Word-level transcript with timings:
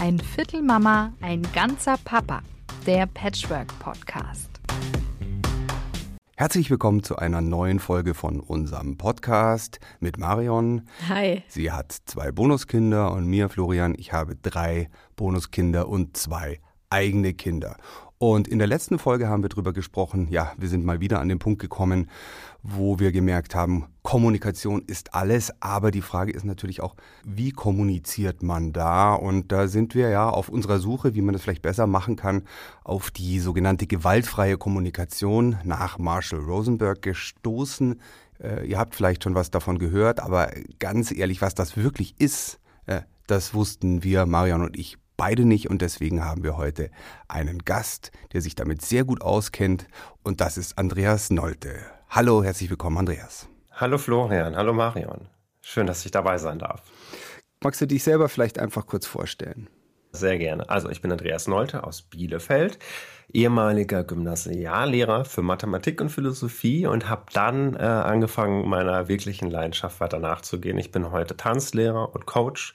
Ein 0.00 0.20
Viertel 0.20 0.62
Mama, 0.62 1.12
ein 1.20 1.42
ganzer 1.52 1.96
Papa. 2.04 2.42
Der 2.86 3.06
Patchwork 3.06 3.76
Podcast. 3.80 4.48
Herzlich 6.36 6.70
willkommen 6.70 7.02
zu 7.02 7.16
einer 7.16 7.40
neuen 7.40 7.80
Folge 7.80 8.14
von 8.14 8.38
unserem 8.38 8.96
Podcast 8.96 9.80
mit 9.98 10.16
Marion. 10.16 10.82
Hi. 11.08 11.42
Sie 11.48 11.72
hat 11.72 11.96
zwei 12.06 12.30
Bonuskinder 12.30 13.10
und 13.10 13.26
mir, 13.26 13.48
Florian, 13.48 13.96
ich 13.98 14.12
habe 14.12 14.36
drei 14.36 14.88
Bonuskinder 15.16 15.88
und 15.88 16.16
zwei 16.16 16.60
eigene 16.90 17.34
Kinder. 17.34 17.76
Und 18.18 18.46
in 18.46 18.58
der 18.58 18.68
letzten 18.68 19.00
Folge 19.00 19.28
haben 19.28 19.42
wir 19.42 19.48
darüber 19.48 19.72
gesprochen, 19.72 20.28
ja, 20.28 20.52
wir 20.58 20.68
sind 20.68 20.84
mal 20.84 21.00
wieder 21.00 21.20
an 21.20 21.28
den 21.28 21.40
Punkt 21.40 21.60
gekommen, 21.60 22.08
wo 22.62 22.98
wir 22.98 23.12
gemerkt 23.12 23.54
haben, 23.54 23.86
Kommunikation 24.02 24.82
ist 24.86 25.14
alles, 25.14 25.52
aber 25.60 25.90
die 25.90 26.02
Frage 26.02 26.32
ist 26.32 26.44
natürlich 26.44 26.80
auch, 26.80 26.96
wie 27.24 27.52
kommuniziert 27.52 28.42
man 28.42 28.72
da? 28.72 29.14
Und 29.14 29.52
da 29.52 29.68
sind 29.68 29.94
wir 29.94 30.08
ja 30.08 30.28
auf 30.28 30.48
unserer 30.48 30.78
Suche, 30.78 31.14
wie 31.14 31.22
man 31.22 31.34
das 31.34 31.42
vielleicht 31.42 31.62
besser 31.62 31.86
machen 31.86 32.16
kann, 32.16 32.42
auf 32.84 33.10
die 33.10 33.38
sogenannte 33.38 33.86
gewaltfreie 33.86 34.56
Kommunikation 34.56 35.58
nach 35.64 35.98
Marshall 35.98 36.40
Rosenberg 36.40 37.02
gestoßen. 37.02 38.00
Äh, 38.42 38.66
ihr 38.66 38.78
habt 38.78 38.94
vielleicht 38.94 39.24
schon 39.24 39.34
was 39.34 39.50
davon 39.50 39.78
gehört, 39.78 40.20
aber 40.20 40.50
ganz 40.78 41.12
ehrlich, 41.12 41.40
was 41.40 41.54
das 41.54 41.76
wirklich 41.76 42.14
ist, 42.18 42.58
äh, 42.86 43.02
das 43.26 43.54
wussten 43.54 44.02
wir, 44.02 44.26
Marion 44.26 44.62
und 44.62 44.76
ich, 44.76 44.96
beide 45.16 45.44
nicht 45.44 45.68
und 45.68 45.82
deswegen 45.82 46.24
haben 46.24 46.44
wir 46.44 46.56
heute 46.56 46.90
einen 47.26 47.58
Gast, 47.58 48.10
der 48.32 48.40
sich 48.40 48.54
damit 48.54 48.82
sehr 48.82 49.04
gut 49.04 49.20
auskennt 49.20 49.86
und 50.22 50.40
das 50.40 50.56
ist 50.56 50.78
Andreas 50.78 51.30
Nolte. 51.30 51.97
Hallo, 52.10 52.42
herzlich 52.42 52.70
willkommen, 52.70 52.96
Andreas. 52.96 53.48
Hallo 53.70 53.98
Florian, 53.98 54.56
hallo 54.56 54.72
Marion. 54.72 55.28
Schön, 55.60 55.86
dass 55.86 56.06
ich 56.06 56.10
dabei 56.10 56.38
sein 56.38 56.58
darf. 56.58 56.82
Magst 57.62 57.82
du 57.82 57.86
dich 57.86 58.02
selber 58.02 58.30
vielleicht 58.30 58.58
einfach 58.58 58.86
kurz 58.86 59.06
vorstellen? 59.06 59.68
Sehr 60.12 60.38
gerne. 60.38 60.70
Also 60.70 60.88
ich 60.88 61.02
bin 61.02 61.12
Andreas 61.12 61.46
Nolte 61.48 61.84
aus 61.84 62.00
Bielefeld, 62.00 62.78
ehemaliger 63.30 64.04
Gymnasiallehrer 64.04 65.26
für 65.26 65.42
Mathematik 65.42 66.00
und 66.00 66.08
Philosophie 66.08 66.86
und 66.86 67.10
habe 67.10 67.26
dann 67.34 67.76
äh, 67.76 67.80
angefangen, 67.80 68.66
meiner 68.66 69.08
wirklichen 69.08 69.50
Leidenschaft 69.50 70.00
weiter 70.00 70.18
nachzugehen. 70.18 70.78
Ich 70.78 70.90
bin 70.90 71.10
heute 71.12 71.36
Tanzlehrer 71.36 72.14
und 72.14 72.24
Coach, 72.24 72.72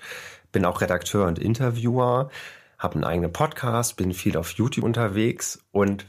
bin 0.52 0.64
auch 0.64 0.80
Redakteur 0.80 1.26
und 1.26 1.40
Interviewer, 1.40 2.30
habe 2.78 2.96
einen 2.96 3.04
eigenen 3.04 3.34
Podcast, 3.34 3.98
bin 3.98 4.14
viel 4.14 4.38
auf 4.38 4.52
YouTube 4.52 4.86
unterwegs 4.86 5.60
und 5.72 6.06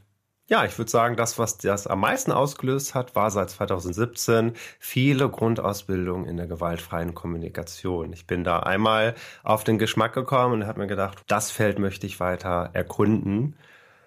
ja, 0.47 0.64
ich 0.64 0.77
würde 0.77 0.91
sagen, 0.91 1.17
das, 1.17 1.39
was 1.39 1.56
das 1.56 1.87
am 1.87 2.00
meisten 2.00 2.31
ausgelöst 2.31 2.95
hat, 2.95 3.14
war 3.17 3.31
seit 3.31 3.50
2017 3.50 4.53
viele 4.78 5.28
Grundausbildungen 5.31 6.27
in 6.27 6.36
der 6.36 6.47
gewaltfreien 6.47 7.14
Kommunikation. 7.14 8.12
Ich 8.12 8.27
bin 8.27 8.45
da 8.45 8.61
einmal 8.61 9.14
auf 9.42 9.64
den 9.64 9.78
Geschmack 9.78 10.12
gekommen 10.12 10.62
und 10.62 10.67
habe 10.67 10.81
mir 10.81 10.86
gedacht, 10.86 11.23
das 11.28 11.51
Feld 11.51 11.78
möchte 11.78 12.06
ich 12.06 12.20
weiter 12.20 12.70
erkunden. 12.75 13.56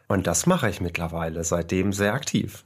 Und 0.08 0.28
das 0.28 0.46
mache 0.46 0.70
ich 0.70 0.80
mittlerweile 0.80 1.44
seitdem 1.44 1.92
sehr 1.92 2.14
aktiv 2.14 2.64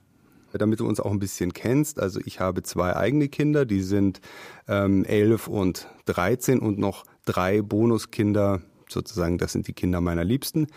damit 0.58 0.82
du 0.82 0.88
uns 0.88 1.00
auch 1.00 1.12
ein 1.12 1.20
bisschen 1.20 1.54
kennst. 1.54 2.00
Also 2.00 2.20
ich 2.26 2.42
habe 2.42 2.62
zwei 2.64 2.96
eigene 2.96 3.30
Kinder, 3.30 3.66
die 3.66 3.82
sind 3.82 4.20
ähm, 4.68 5.06
11 5.06 5.48
und 5.48 5.88
13 6.06 6.60
und 6.60 6.78
noch 6.78 7.06
drei 7.26 7.62
Bonuskinder, 7.62 8.62
sozusagen, 8.90 9.38
das 9.38 9.54
sind 9.54 9.68
die 9.68 9.74
Kinder 9.74 10.02
meiner 10.02 10.26
Liebsten. 10.26 10.68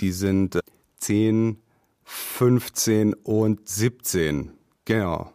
Die 0.00 0.10
sind 0.10 0.58
10, 0.96 1.58
15 2.04 3.14
und 3.14 3.68
17. 3.68 4.52
Genau. 4.84 5.32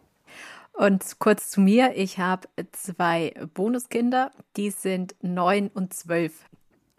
Und 0.72 1.18
kurz 1.18 1.50
zu 1.50 1.60
mir, 1.60 1.94
ich 1.94 2.18
habe 2.18 2.48
zwei 2.72 3.34
Bonuskinder, 3.52 4.30
die 4.56 4.70
sind 4.70 5.14
9 5.20 5.68
und 5.68 5.92
12. 5.92 6.32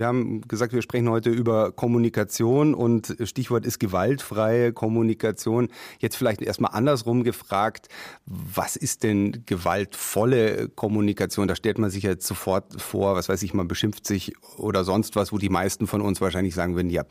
Wir 0.01 0.07
haben 0.07 0.41
gesagt, 0.47 0.73
wir 0.73 0.81
sprechen 0.81 1.11
heute 1.11 1.29
über 1.29 1.71
Kommunikation 1.71 2.73
und 2.73 3.15
Stichwort 3.23 3.67
ist 3.67 3.79
gewaltfreie 3.79 4.73
Kommunikation. 4.73 5.67
Jetzt 5.99 6.15
vielleicht 6.15 6.41
erstmal 6.41 6.71
andersrum 6.73 7.23
gefragt, 7.23 7.87
was 8.25 8.75
ist 8.75 9.03
denn 9.03 9.43
gewaltvolle 9.45 10.69
Kommunikation? 10.69 11.47
Da 11.47 11.55
stellt 11.55 11.77
man 11.77 11.91
sich 11.91 12.01
jetzt 12.01 12.25
sofort 12.25 12.81
vor, 12.81 13.15
was 13.15 13.29
weiß 13.29 13.43
ich, 13.43 13.53
man 13.53 13.67
beschimpft 13.67 14.07
sich 14.07 14.33
oder 14.57 14.83
sonst 14.85 15.15
was, 15.15 15.31
wo 15.31 15.37
die 15.37 15.49
meisten 15.49 15.85
von 15.85 16.01
uns 16.01 16.19
wahrscheinlich 16.19 16.55
sagen 16.55 16.75
würden, 16.75 16.89
ja, 16.89 17.05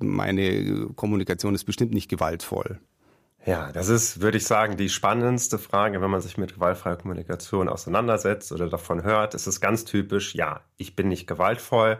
meine 0.00 0.90
Kommunikation 0.94 1.56
ist 1.56 1.64
bestimmt 1.64 1.92
nicht 1.92 2.08
gewaltvoll. 2.08 2.78
Ja, 3.46 3.72
das 3.72 3.88
ist, 3.88 4.20
würde 4.20 4.36
ich 4.36 4.44
sagen, 4.44 4.76
die 4.76 4.90
spannendste 4.90 5.58
Frage, 5.58 6.00
wenn 6.00 6.10
man 6.10 6.20
sich 6.20 6.38
mit 6.38 6.54
gewaltfreier 6.54 6.98
Kommunikation 6.98 7.68
auseinandersetzt 7.68 8.52
oder 8.52 8.68
davon 8.68 9.02
hört. 9.02 9.34
Es 9.34 9.48
ist 9.48 9.60
ganz 9.60 9.84
typisch, 9.84 10.36
ja, 10.36 10.60
ich 10.76 10.94
bin 10.94 11.08
nicht 11.08 11.26
gewaltvoll 11.26 11.98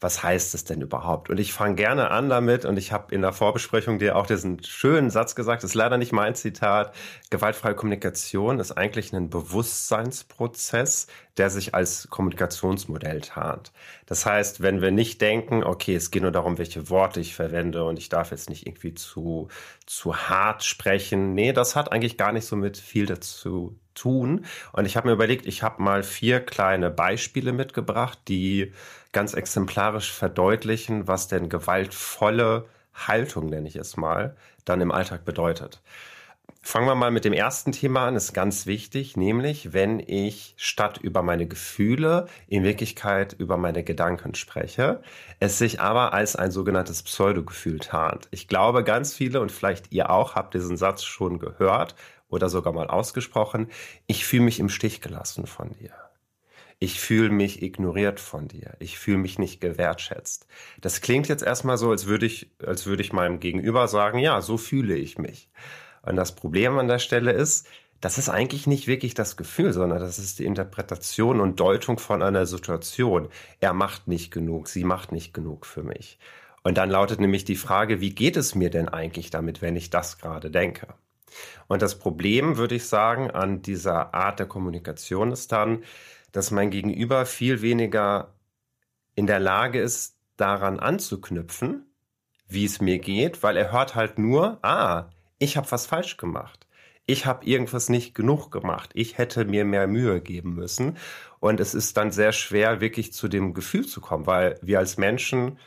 was 0.00 0.22
heißt 0.22 0.54
es 0.54 0.64
denn 0.64 0.82
überhaupt? 0.82 1.30
Und 1.30 1.40
ich 1.40 1.52
fange 1.52 1.76
gerne 1.76 2.10
an 2.10 2.28
damit, 2.28 2.64
und 2.64 2.76
ich 2.76 2.92
habe 2.92 3.14
in 3.14 3.22
der 3.22 3.32
Vorbesprechung 3.32 3.98
dir 3.98 4.16
auch 4.16 4.26
diesen 4.26 4.62
schönen 4.62 5.10
Satz 5.10 5.34
gesagt, 5.34 5.62
das 5.62 5.70
ist 5.70 5.74
leider 5.74 5.98
nicht 5.98 6.12
mein 6.12 6.34
Zitat, 6.34 6.94
gewaltfreie 7.30 7.74
Kommunikation 7.74 8.60
ist 8.60 8.72
eigentlich 8.72 9.12
ein 9.12 9.30
Bewusstseinsprozess, 9.30 11.06
der 11.36 11.50
sich 11.50 11.74
als 11.74 12.08
Kommunikationsmodell 12.10 13.20
tarnt. 13.22 13.72
Das 14.06 14.26
heißt, 14.26 14.62
wenn 14.62 14.82
wir 14.82 14.90
nicht 14.90 15.20
denken, 15.20 15.64
okay, 15.64 15.94
es 15.96 16.10
geht 16.10 16.22
nur 16.22 16.32
darum, 16.32 16.58
welche 16.58 16.90
Worte 16.90 17.20
ich 17.20 17.34
verwende 17.34 17.84
und 17.84 17.98
ich 17.98 18.08
darf 18.08 18.30
jetzt 18.30 18.50
nicht 18.50 18.66
irgendwie 18.66 18.94
zu, 18.94 19.48
zu 19.86 20.16
hart 20.16 20.64
sprechen. 20.64 21.34
Nee, 21.34 21.52
das 21.52 21.76
hat 21.76 21.92
eigentlich 21.92 22.18
gar 22.18 22.32
nicht 22.32 22.46
so 22.46 22.56
mit 22.56 22.76
viel 22.76 23.06
dazu 23.06 23.78
tun. 23.94 24.44
Und 24.72 24.84
ich 24.86 24.96
habe 24.96 25.08
mir 25.08 25.14
überlegt, 25.14 25.46
ich 25.46 25.62
habe 25.62 25.82
mal 25.82 26.02
vier 26.02 26.40
kleine 26.40 26.90
Beispiele 26.90 27.52
mitgebracht, 27.52 28.18
die 28.28 28.72
ganz 29.12 29.34
exemplarisch 29.34 30.12
verdeutlichen, 30.12 31.08
was 31.08 31.28
denn 31.28 31.48
gewaltvolle 31.48 32.66
Haltung, 32.94 33.48
nenne 33.48 33.68
ich 33.68 33.76
es 33.76 33.96
mal, 33.96 34.36
dann 34.64 34.80
im 34.80 34.92
Alltag 34.92 35.24
bedeutet. 35.24 35.80
Fangen 36.66 36.86
wir 36.86 36.94
mal 36.94 37.10
mit 37.10 37.26
dem 37.26 37.34
ersten 37.34 37.72
Thema 37.72 38.06
an, 38.06 38.16
ist 38.16 38.32
ganz 38.32 38.64
wichtig, 38.64 39.18
nämlich 39.18 39.74
wenn 39.74 40.00
ich 40.00 40.54
statt 40.56 40.96
über 40.96 41.22
meine 41.22 41.46
Gefühle 41.46 42.26
in 42.48 42.64
Wirklichkeit 42.64 43.34
über 43.34 43.58
meine 43.58 43.84
Gedanken 43.84 44.34
spreche, 44.34 45.02
es 45.40 45.58
sich 45.58 45.80
aber 45.80 46.14
als 46.14 46.36
ein 46.36 46.50
sogenanntes 46.50 47.02
Pseudogefühl 47.02 47.80
tarnt. 47.80 48.28
Ich 48.30 48.48
glaube, 48.48 48.82
ganz 48.82 49.12
viele 49.12 49.42
und 49.42 49.52
vielleicht 49.52 49.92
ihr 49.92 50.08
auch 50.08 50.36
habt 50.36 50.54
diesen 50.54 50.78
Satz 50.78 51.04
schon 51.04 51.38
gehört 51.38 51.96
oder 52.34 52.48
sogar 52.48 52.72
mal 52.72 52.88
ausgesprochen, 52.88 53.68
ich 54.06 54.26
fühle 54.26 54.44
mich 54.44 54.60
im 54.60 54.68
Stich 54.68 55.00
gelassen 55.00 55.46
von 55.46 55.72
dir 55.72 55.92
ich 56.78 57.00
fühle 57.00 57.30
mich 57.30 57.62
ignoriert 57.62 58.20
von 58.20 58.48
dir, 58.48 58.74
ich 58.78 58.98
fühle 58.98 59.18
mich 59.18 59.38
nicht 59.38 59.60
gewertschätzt. 59.60 60.46
Das 60.80 61.00
klingt 61.00 61.28
jetzt 61.28 61.42
erstmal 61.42 61.78
so, 61.78 61.90
als 61.90 62.06
würde 62.06 62.26
ich, 62.26 62.50
als 62.64 62.86
würde 62.86 63.02
ich 63.02 63.12
meinem 63.12 63.40
Gegenüber 63.40 63.88
sagen, 63.88 64.18
ja, 64.18 64.40
so 64.40 64.56
fühle 64.56 64.94
ich 64.94 65.18
mich. 65.18 65.50
Und 66.02 66.16
das 66.16 66.34
Problem 66.34 66.78
an 66.78 66.88
der 66.88 66.98
Stelle 66.98 67.32
ist, 67.32 67.66
das 68.00 68.18
ist 68.18 68.28
eigentlich 68.28 68.66
nicht 68.66 68.86
wirklich 68.86 69.14
das 69.14 69.36
Gefühl, 69.36 69.72
sondern 69.72 70.00
das 70.00 70.18
ist 70.18 70.38
die 70.38 70.44
Interpretation 70.44 71.40
und 71.40 71.58
Deutung 71.58 71.98
von 71.98 72.22
einer 72.22 72.44
Situation. 72.44 73.28
Er 73.60 73.72
macht 73.72 74.08
nicht 74.08 74.30
genug, 74.30 74.68
sie 74.68 74.84
macht 74.84 75.10
nicht 75.10 75.32
genug 75.32 75.64
für 75.64 75.82
mich. 75.82 76.18
Und 76.62 76.76
dann 76.76 76.90
lautet 76.90 77.20
nämlich 77.20 77.44
die 77.44 77.56
Frage, 77.56 78.00
wie 78.00 78.14
geht 78.14 78.36
es 78.36 78.54
mir 78.54 78.68
denn 78.68 78.88
eigentlich 78.88 79.30
damit, 79.30 79.62
wenn 79.62 79.76
ich 79.76 79.88
das 79.88 80.18
gerade 80.18 80.50
denke? 80.50 80.88
Und 81.66 81.82
das 81.82 81.98
Problem, 81.98 82.56
würde 82.56 82.74
ich 82.74 82.86
sagen, 82.86 83.30
an 83.30 83.62
dieser 83.62 84.14
Art 84.14 84.38
der 84.38 84.46
Kommunikation 84.46 85.32
ist 85.32 85.52
dann, 85.52 85.84
dass 86.32 86.50
mein 86.50 86.70
Gegenüber 86.70 87.26
viel 87.26 87.62
weniger 87.62 88.34
in 89.14 89.26
der 89.26 89.40
Lage 89.40 89.80
ist, 89.80 90.18
daran 90.36 90.80
anzuknüpfen, 90.80 91.86
wie 92.48 92.64
es 92.64 92.80
mir 92.80 92.98
geht, 92.98 93.42
weil 93.42 93.56
er 93.56 93.72
hört 93.72 93.94
halt 93.94 94.18
nur, 94.18 94.58
ah, 94.64 95.10
ich 95.38 95.56
habe 95.56 95.70
was 95.70 95.86
falsch 95.86 96.16
gemacht. 96.16 96.66
Ich 97.06 97.26
habe 97.26 97.44
irgendwas 97.44 97.88
nicht 97.88 98.14
genug 98.14 98.50
gemacht. 98.50 98.90
Ich 98.94 99.18
hätte 99.18 99.44
mir 99.44 99.64
mehr 99.64 99.86
Mühe 99.86 100.20
geben 100.20 100.54
müssen. 100.54 100.96
Und 101.38 101.60
es 101.60 101.74
ist 101.74 101.96
dann 101.98 102.10
sehr 102.10 102.32
schwer, 102.32 102.80
wirklich 102.80 103.12
zu 103.12 103.28
dem 103.28 103.52
Gefühl 103.52 103.86
zu 103.86 104.00
kommen, 104.00 104.26
weil 104.26 104.58
wir 104.62 104.78
als 104.78 104.96
Menschen 104.96 105.58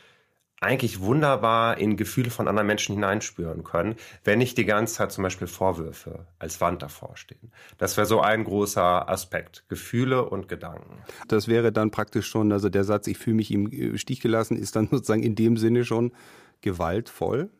eigentlich 0.60 1.00
wunderbar 1.00 1.78
in 1.78 1.96
Gefühle 1.96 2.30
von 2.30 2.48
anderen 2.48 2.66
Menschen 2.66 2.94
hineinspüren 2.94 3.62
können, 3.62 3.94
wenn 4.24 4.38
nicht 4.38 4.58
die 4.58 4.64
ganze 4.64 4.94
Zeit 4.94 5.12
zum 5.12 5.22
Beispiel 5.22 5.46
Vorwürfe 5.46 6.26
als 6.38 6.60
Wand 6.60 6.82
davor 6.82 7.16
stehen. 7.16 7.52
Das 7.78 7.96
wäre 7.96 8.06
so 8.06 8.20
ein 8.20 8.44
großer 8.44 9.08
Aspekt. 9.08 9.64
Gefühle 9.68 10.24
und 10.28 10.48
Gedanken. 10.48 10.98
Das 11.28 11.46
wäre 11.46 11.72
dann 11.72 11.90
praktisch 11.90 12.26
schon, 12.26 12.50
also 12.52 12.68
der 12.68 12.84
Satz, 12.84 13.06
ich 13.06 13.18
fühle 13.18 13.36
mich 13.36 13.52
im 13.52 13.96
Stich 13.96 14.20
gelassen, 14.20 14.56
ist 14.56 14.74
dann 14.74 14.88
sozusagen 14.90 15.22
in 15.22 15.34
dem 15.34 15.56
Sinne 15.56 15.84
schon 15.84 16.12
gewaltvoll? 16.60 17.50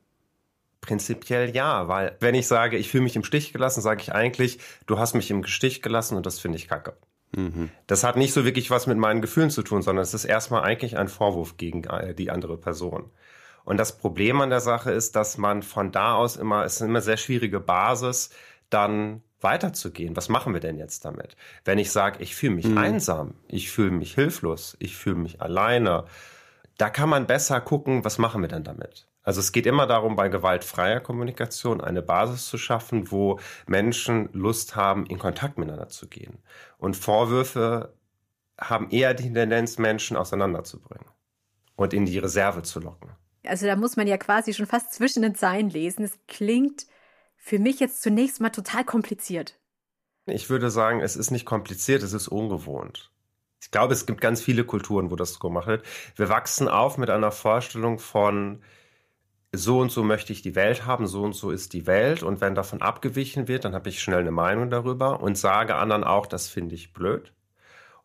Prinzipiell 0.80 1.54
ja, 1.54 1.88
weil 1.88 2.16
wenn 2.20 2.34
ich 2.34 2.46
sage, 2.46 2.76
ich 2.78 2.88
fühle 2.88 3.02
mich 3.02 3.16
im 3.16 3.24
Stich 3.24 3.52
gelassen, 3.52 3.80
sage 3.80 4.00
ich 4.02 4.12
eigentlich, 4.12 4.58
du 4.86 4.98
hast 4.98 5.14
mich 5.14 5.30
im 5.30 5.44
Stich 5.44 5.82
gelassen 5.82 6.16
und 6.16 6.24
das 6.24 6.38
finde 6.38 6.56
ich 6.56 6.68
kacke. 6.68 6.94
Mhm. 7.36 7.70
Das 7.86 8.04
hat 8.04 8.16
nicht 8.16 8.32
so 8.32 8.44
wirklich 8.44 8.70
was 8.70 8.86
mit 8.86 8.98
meinen 8.98 9.20
Gefühlen 9.20 9.50
zu 9.50 9.62
tun, 9.62 9.82
sondern 9.82 10.02
es 10.02 10.14
ist 10.14 10.24
erstmal 10.24 10.62
eigentlich 10.62 10.96
ein 10.96 11.08
Vorwurf 11.08 11.56
gegen 11.56 11.84
äh, 11.84 12.14
die 12.14 12.30
andere 12.30 12.56
Person. 12.56 13.10
Und 13.64 13.76
das 13.76 13.98
Problem 13.98 14.40
an 14.40 14.50
der 14.50 14.60
Sache 14.60 14.90
ist, 14.92 15.14
dass 15.14 15.36
man 15.36 15.62
von 15.62 15.92
da 15.92 16.14
aus 16.14 16.36
immer, 16.36 16.64
es 16.64 16.76
ist 16.76 16.82
eine 16.82 16.90
immer 16.90 17.00
sehr 17.02 17.18
schwierige 17.18 17.60
Basis, 17.60 18.30
dann 18.70 19.22
weiterzugehen. 19.40 20.16
Was 20.16 20.28
machen 20.28 20.52
wir 20.52 20.60
denn 20.60 20.78
jetzt 20.78 21.04
damit? 21.04 21.36
Wenn 21.64 21.78
ich 21.78 21.92
sage, 21.92 22.22
ich 22.22 22.34
fühle 22.34 22.54
mich 22.54 22.66
mhm. 22.66 22.78
einsam, 22.78 23.34
ich 23.46 23.70
fühle 23.70 23.90
mich 23.90 24.14
hilflos, 24.14 24.76
ich 24.80 24.96
fühle 24.96 25.16
mich 25.16 25.40
alleine, 25.42 26.04
da 26.78 26.90
kann 26.90 27.08
man 27.08 27.26
besser 27.26 27.60
gucken, 27.60 28.04
was 28.04 28.18
machen 28.18 28.40
wir 28.40 28.48
denn 28.48 28.64
damit? 28.64 29.06
Also 29.28 29.40
es 29.40 29.52
geht 29.52 29.66
immer 29.66 29.86
darum, 29.86 30.16
bei 30.16 30.30
gewaltfreier 30.30 31.00
Kommunikation 31.00 31.82
eine 31.82 32.00
Basis 32.00 32.46
zu 32.46 32.56
schaffen, 32.56 33.10
wo 33.10 33.38
Menschen 33.66 34.30
Lust 34.32 34.74
haben, 34.74 35.04
in 35.04 35.18
Kontakt 35.18 35.58
miteinander 35.58 35.90
zu 35.90 36.08
gehen. 36.08 36.38
Und 36.78 36.96
Vorwürfe 36.96 37.92
haben 38.58 38.88
eher 38.88 39.12
die 39.12 39.30
Tendenz, 39.30 39.76
Menschen 39.76 40.16
auseinanderzubringen 40.16 41.04
und 41.76 41.92
in 41.92 42.06
die 42.06 42.16
Reserve 42.16 42.62
zu 42.62 42.80
locken. 42.80 43.10
Also 43.44 43.66
da 43.66 43.76
muss 43.76 43.98
man 43.98 44.06
ja 44.06 44.16
quasi 44.16 44.54
schon 44.54 44.64
fast 44.64 44.94
zwischen 44.94 45.20
den 45.20 45.34
Zeilen 45.34 45.68
lesen. 45.68 46.04
Es 46.06 46.18
klingt 46.26 46.86
für 47.36 47.58
mich 47.58 47.80
jetzt 47.80 48.00
zunächst 48.00 48.40
mal 48.40 48.48
total 48.48 48.82
kompliziert. 48.86 49.58
Ich 50.24 50.48
würde 50.48 50.70
sagen, 50.70 51.02
es 51.02 51.16
ist 51.16 51.32
nicht 51.32 51.44
kompliziert, 51.44 52.02
es 52.02 52.14
ist 52.14 52.28
ungewohnt. 52.28 53.12
Ich 53.60 53.70
glaube, 53.70 53.92
es 53.92 54.06
gibt 54.06 54.22
ganz 54.22 54.40
viele 54.40 54.64
Kulturen, 54.64 55.10
wo 55.10 55.16
das 55.16 55.34
so 55.34 55.38
gemacht 55.40 55.66
wird. 55.66 55.84
Wir 56.16 56.30
wachsen 56.30 56.66
auf 56.66 56.96
mit 56.96 57.10
einer 57.10 57.30
Vorstellung 57.30 57.98
von, 57.98 58.62
so 59.52 59.78
und 59.80 59.90
so 59.90 60.02
möchte 60.02 60.32
ich 60.32 60.42
die 60.42 60.54
Welt 60.54 60.84
haben, 60.84 61.06
so 61.06 61.22
und 61.22 61.34
so 61.34 61.50
ist 61.50 61.72
die 61.72 61.86
Welt. 61.86 62.22
Und 62.22 62.40
wenn 62.40 62.54
davon 62.54 62.82
abgewichen 62.82 63.48
wird, 63.48 63.64
dann 63.64 63.74
habe 63.74 63.88
ich 63.88 64.02
schnell 64.02 64.20
eine 64.20 64.30
Meinung 64.30 64.70
darüber 64.70 65.20
und 65.20 65.38
sage 65.38 65.76
anderen 65.76 66.04
auch, 66.04 66.26
das 66.26 66.48
finde 66.48 66.74
ich 66.74 66.92
blöd. 66.92 67.32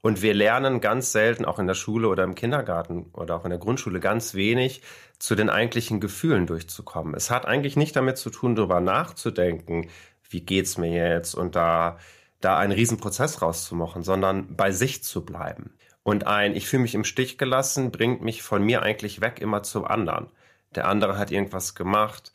Und 0.01 0.21
wir 0.21 0.33
lernen 0.33 0.81
ganz 0.81 1.11
selten, 1.13 1.45
auch 1.45 1.59
in 1.59 1.67
der 1.67 1.75
Schule 1.75 2.09
oder 2.09 2.23
im 2.23 2.35
Kindergarten 2.35 3.05
oder 3.13 3.35
auch 3.35 3.45
in 3.45 3.51
der 3.51 3.59
Grundschule, 3.59 3.99
ganz 3.99 4.33
wenig 4.33 4.81
zu 5.17 5.35
den 5.35 5.49
eigentlichen 5.49 6.01
Gefühlen 6.01 6.45
durchzukommen. 6.45 7.13
Es 7.13 7.31
hat 7.31 7.45
eigentlich 7.45 7.77
nicht 7.77 7.95
damit 7.95 8.17
zu 8.17 8.29
tun, 8.29 8.55
darüber 8.55 8.81
nachzudenken, 8.81 9.89
wie 10.29 10.41
geht's 10.41 10.77
mir 10.77 10.91
jetzt 10.91 11.35
und 11.35 11.55
da, 11.55 11.99
da 12.41 12.57
einen 12.57 12.73
Riesenprozess 12.73 13.41
rauszumachen, 13.41 14.03
sondern 14.03 14.55
bei 14.55 14.71
sich 14.71 15.03
zu 15.03 15.23
bleiben. 15.23 15.73
Und 16.03 16.27
ein, 16.27 16.55
ich 16.55 16.67
fühle 16.67 16.83
mich 16.83 16.95
im 16.95 17.05
Stich 17.05 17.37
gelassen, 17.37 17.91
bringt 17.91 18.21
mich 18.21 18.43
von 18.43 18.61
mir 18.61 18.81
eigentlich 18.81 19.21
weg 19.21 19.39
immer 19.39 19.63
zum 19.63 19.85
anderen 19.85 20.27
der 20.75 20.87
andere 20.87 21.17
hat 21.17 21.31
irgendwas 21.31 21.75
gemacht, 21.75 22.31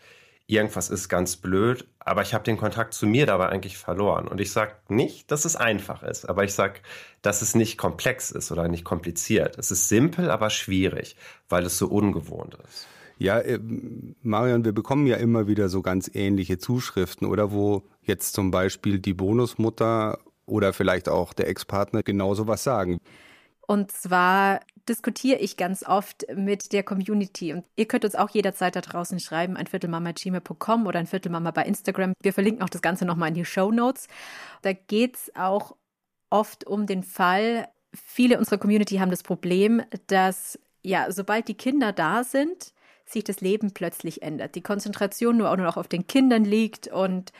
irgendwas 0.46 0.88
ist 0.90 1.08
ganz 1.08 1.36
blöd, 1.36 1.86
aber 2.00 2.22
ich 2.22 2.32
habe 2.34 2.44
den 2.44 2.56
Kontakt 2.56 2.94
zu 2.94 3.06
mir 3.06 3.26
dabei 3.26 3.50
eigentlich 3.50 3.76
verloren. 3.76 4.26
Und 4.26 4.40
ich 4.40 4.50
sage 4.50 4.72
nicht, 4.88 5.30
dass 5.30 5.44
es 5.44 5.56
einfach 5.56 6.02
ist, 6.02 6.28
aber 6.28 6.42
ich 6.44 6.54
sage, 6.54 6.80
dass 7.22 7.42
es 7.42 7.54
nicht 7.54 7.76
komplex 7.76 8.30
ist 8.30 8.50
oder 8.50 8.66
nicht 8.66 8.84
kompliziert. 8.84 9.58
Es 9.58 9.70
ist 9.70 9.88
simpel, 9.88 10.30
aber 10.30 10.50
schwierig, 10.50 11.16
weil 11.48 11.66
es 11.66 11.76
so 11.76 11.86
ungewohnt 11.88 12.56
ist. 12.66 12.86
Ja, 13.18 13.40
äh, 13.40 13.58
Marion, 14.22 14.64
wir 14.64 14.72
bekommen 14.72 15.06
ja 15.06 15.16
immer 15.16 15.48
wieder 15.48 15.68
so 15.68 15.82
ganz 15.82 16.10
ähnliche 16.14 16.58
Zuschriften 16.58 17.26
oder 17.26 17.52
wo 17.52 17.82
jetzt 18.02 18.32
zum 18.32 18.50
Beispiel 18.50 19.00
die 19.00 19.14
Bonusmutter 19.14 20.18
oder 20.46 20.72
vielleicht 20.72 21.08
auch 21.08 21.34
der 21.34 21.48
Ex-Partner 21.48 22.02
genau 22.02 22.34
so 22.34 22.46
was 22.46 22.62
sagen. 22.62 23.00
Und 23.70 23.92
zwar 23.92 24.60
diskutiere 24.88 25.38
ich 25.40 25.58
ganz 25.58 25.82
oft 25.82 26.24
mit 26.34 26.72
der 26.72 26.82
Community. 26.82 27.52
Und 27.52 27.66
ihr 27.76 27.86
könnt 27.86 28.06
uns 28.06 28.14
auch 28.14 28.30
jederzeit 28.30 28.74
da 28.74 28.80
draußen 28.80 29.20
schreiben, 29.20 29.58
ein 29.58 29.66
Viertelmama.gmail.com 29.66 30.86
oder 30.86 30.98
ein 30.98 31.06
Viertelmama 31.06 31.50
bei 31.50 31.64
Instagram. 31.64 32.14
Wir 32.22 32.32
verlinken 32.32 32.62
auch 32.62 32.70
das 32.70 32.80
Ganze 32.80 33.04
nochmal 33.04 33.28
in 33.28 33.34
die 33.34 33.44
Show 33.44 33.70
Notes. 33.70 34.08
Da 34.62 34.72
geht 34.72 35.16
es 35.16 35.36
auch 35.36 35.76
oft 36.30 36.66
um 36.66 36.86
den 36.86 37.02
Fall, 37.02 37.68
viele 37.92 38.38
unserer 38.38 38.58
Community 38.58 38.96
haben 38.96 39.10
das 39.10 39.22
Problem, 39.22 39.82
dass 40.06 40.58
ja, 40.82 41.12
sobald 41.12 41.48
die 41.48 41.54
Kinder 41.54 41.92
da 41.92 42.24
sind, 42.24 42.72
sich 43.04 43.24
das 43.24 43.42
Leben 43.42 43.72
plötzlich 43.72 44.22
ändert. 44.22 44.54
Die 44.54 44.62
Konzentration 44.62 45.36
nur 45.36 45.50
auch 45.50 45.56
nur 45.56 45.66
noch 45.66 45.76
auf 45.76 45.88
den 45.88 46.06
Kindern 46.06 46.44
liegt 46.44 46.88
und 46.88 47.32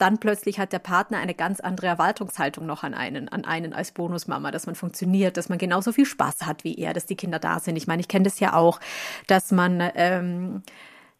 dann 0.00 0.18
plötzlich 0.18 0.58
hat 0.58 0.72
der 0.72 0.78
Partner 0.78 1.18
eine 1.18 1.34
ganz 1.34 1.60
andere 1.60 1.86
Erwartungshaltung 1.86 2.66
noch 2.66 2.82
an 2.82 2.94
einen, 2.94 3.28
an 3.28 3.44
einen 3.44 3.72
als 3.72 3.92
Bonusmama, 3.92 4.50
dass 4.50 4.66
man 4.66 4.74
funktioniert, 4.74 5.36
dass 5.36 5.48
man 5.48 5.58
genauso 5.58 5.92
viel 5.92 6.06
Spaß 6.06 6.46
hat 6.46 6.64
wie 6.64 6.76
er, 6.76 6.92
dass 6.92 7.06
die 7.06 7.16
Kinder 7.16 7.38
da 7.38 7.60
sind. 7.60 7.76
Ich 7.76 7.86
meine, 7.86 8.00
ich 8.00 8.08
kenne 8.08 8.24
das 8.24 8.40
ja 8.40 8.54
auch, 8.54 8.80
dass 9.26 9.50
man 9.50 9.82
ähm, 9.94 10.62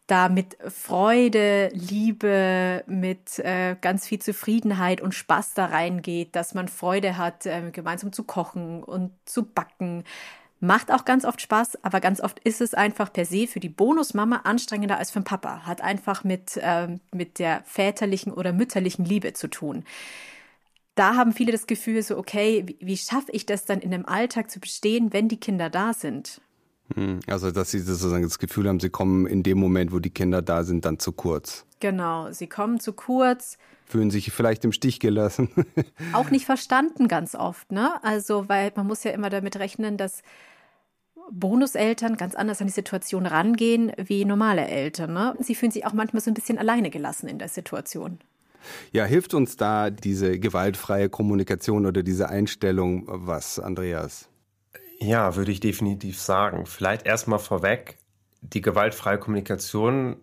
da 0.06 0.28
mit 0.28 0.56
Freude, 0.66 1.68
Liebe, 1.72 2.82
mit 2.86 3.38
äh, 3.38 3.76
ganz 3.80 4.06
viel 4.06 4.18
Zufriedenheit 4.18 5.00
und 5.00 5.14
Spaß 5.14 5.54
da 5.54 5.66
reingeht, 5.66 6.34
dass 6.34 6.54
man 6.54 6.68
Freude 6.68 7.16
hat, 7.16 7.46
äh, 7.46 7.70
gemeinsam 7.70 8.12
zu 8.12 8.24
kochen 8.24 8.82
und 8.82 9.12
zu 9.24 9.44
backen, 9.44 10.04
Macht 10.62 10.92
auch 10.92 11.06
ganz 11.06 11.24
oft 11.24 11.40
Spaß, 11.40 11.82
aber 11.84 12.00
ganz 12.00 12.20
oft 12.20 12.38
ist 12.40 12.60
es 12.60 12.74
einfach 12.74 13.10
per 13.10 13.24
se 13.24 13.46
für 13.46 13.60
die 13.60 13.70
Bonusmama 13.70 14.42
anstrengender 14.44 14.98
als 14.98 15.10
für 15.10 15.20
den 15.20 15.24
Papa. 15.24 15.62
Hat 15.64 15.80
einfach 15.80 16.22
mit, 16.22 16.58
äh, 16.58 16.98
mit 17.12 17.38
der 17.38 17.62
väterlichen 17.64 18.30
oder 18.30 18.52
mütterlichen 18.52 19.06
Liebe 19.06 19.32
zu 19.32 19.48
tun. 19.48 19.84
Da 20.96 21.16
haben 21.16 21.32
viele 21.32 21.52
das 21.52 21.66
Gefühl 21.66 22.02
so, 22.02 22.18
okay, 22.18 22.64
wie, 22.66 22.76
wie 22.80 22.96
schaffe 22.98 23.32
ich 23.32 23.46
das 23.46 23.64
dann 23.64 23.80
in 23.80 23.90
dem 23.90 24.04
Alltag 24.04 24.50
zu 24.50 24.60
bestehen, 24.60 25.14
wenn 25.14 25.28
die 25.28 25.40
Kinder 25.40 25.70
da 25.70 25.94
sind? 25.94 26.42
Hm, 26.94 27.20
also, 27.26 27.50
dass 27.50 27.70
sie 27.70 27.78
sozusagen 27.78 28.24
das 28.24 28.38
Gefühl 28.38 28.68
haben, 28.68 28.80
sie 28.80 28.90
kommen 28.90 29.26
in 29.26 29.42
dem 29.42 29.58
Moment, 29.58 29.92
wo 29.92 29.98
die 29.98 30.10
Kinder 30.10 30.42
da 30.42 30.62
sind, 30.62 30.84
dann 30.84 30.98
zu 30.98 31.12
kurz. 31.12 31.64
Genau, 31.78 32.30
sie 32.32 32.48
kommen 32.48 32.80
zu 32.80 32.92
kurz. 32.92 33.56
Fühlen 33.86 34.10
sich 34.10 34.30
vielleicht 34.30 34.64
im 34.64 34.72
Stich 34.72 35.00
gelassen. 35.00 35.48
Auch 36.12 36.30
nicht 36.30 36.44
verstanden 36.44 37.08
ganz 37.08 37.34
oft, 37.34 37.72
ne? 37.72 37.92
Also, 38.04 38.48
weil 38.48 38.72
man 38.76 38.86
muss 38.86 39.04
ja 39.04 39.12
immer 39.12 39.30
damit 39.30 39.56
rechnen, 39.56 39.96
dass 39.96 40.22
Bonuseltern 41.32 42.16
ganz 42.16 42.34
anders 42.34 42.60
an 42.60 42.66
die 42.66 42.72
Situation 42.72 43.26
rangehen 43.26 43.92
wie 43.96 44.24
normale 44.24 44.66
Eltern. 44.66 45.12
Ne? 45.12 45.34
Sie 45.40 45.54
fühlen 45.54 45.72
sich 45.72 45.86
auch 45.86 45.92
manchmal 45.92 46.20
so 46.20 46.30
ein 46.30 46.34
bisschen 46.34 46.58
alleine 46.58 46.90
gelassen 46.90 47.28
in 47.28 47.38
der 47.38 47.48
Situation. 47.48 48.18
Ja, 48.92 49.04
hilft 49.04 49.34
uns 49.34 49.56
da 49.56 49.90
diese 49.90 50.38
gewaltfreie 50.38 51.08
Kommunikation 51.08 51.86
oder 51.86 52.02
diese 52.02 52.28
Einstellung 52.28 53.04
was, 53.06 53.58
Andreas? 53.58 54.28
Ja, 54.98 55.34
würde 55.36 55.50
ich 55.50 55.60
definitiv 55.60 56.20
sagen. 56.20 56.66
Vielleicht 56.66 57.06
erstmal 57.06 57.38
vorweg, 57.38 57.96
die 58.42 58.60
gewaltfreie 58.60 59.18
Kommunikation 59.18 60.16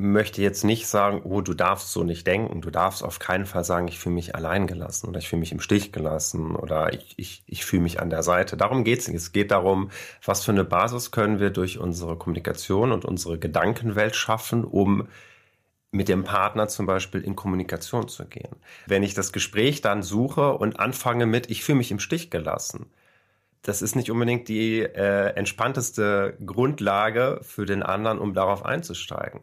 möchte 0.00 0.40
jetzt 0.40 0.64
nicht 0.64 0.86
sagen, 0.86 1.20
oh, 1.24 1.42
du 1.42 1.52
darfst 1.52 1.92
so 1.92 2.02
nicht 2.04 2.26
denken. 2.26 2.62
Du 2.62 2.70
darfst 2.70 3.04
auf 3.04 3.18
keinen 3.18 3.44
Fall 3.44 3.64
sagen, 3.64 3.86
ich 3.86 3.98
fühle 3.98 4.14
mich 4.14 4.34
allein 4.34 4.66
gelassen 4.66 5.08
oder 5.08 5.18
ich 5.18 5.28
fühle 5.28 5.40
mich 5.40 5.52
im 5.52 5.60
Stich 5.60 5.92
gelassen 5.92 6.56
oder 6.56 6.92
ich, 6.94 7.14
ich, 7.18 7.42
ich 7.46 7.64
fühle 7.66 7.82
mich 7.82 8.00
an 8.00 8.08
der 8.08 8.22
Seite. 8.22 8.56
Darum 8.56 8.82
geht 8.82 9.00
es 9.00 9.08
nicht. 9.08 9.18
Es 9.18 9.32
geht 9.32 9.50
darum, 9.50 9.90
was 10.24 10.42
für 10.42 10.52
eine 10.52 10.64
Basis 10.64 11.10
können 11.10 11.38
wir 11.38 11.50
durch 11.50 11.78
unsere 11.78 12.16
Kommunikation 12.16 12.92
und 12.92 13.04
unsere 13.04 13.38
Gedankenwelt 13.38 14.16
schaffen, 14.16 14.64
um 14.64 15.06
mit 15.92 16.08
dem 16.08 16.24
Partner 16.24 16.68
zum 16.68 16.86
Beispiel 16.86 17.20
in 17.20 17.36
Kommunikation 17.36 18.08
zu 18.08 18.24
gehen. 18.24 18.56
Wenn 18.86 19.02
ich 19.02 19.12
das 19.12 19.32
Gespräch 19.32 19.82
dann 19.82 20.02
suche 20.02 20.52
und 20.52 20.80
anfange 20.80 21.26
mit, 21.26 21.50
ich 21.50 21.62
fühle 21.62 21.78
mich 21.78 21.90
im 21.90 21.98
Stich 21.98 22.30
gelassen, 22.30 22.86
das 23.62 23.82
ist 23.82 23.94
nicht 23.94 24.10
unbedingt 24.10 24.48
die 24.48 24.80
äh, 24.80 25.34
entspannteste 25.34 26.38
Grundlage 26.44 27.40
für 27.42 27.66
den 27.66 27.82
anderen, 27.82 28.18
um 28.18 28.32
darauf 28.32 28.64
einzusteigen. 28.64 29.40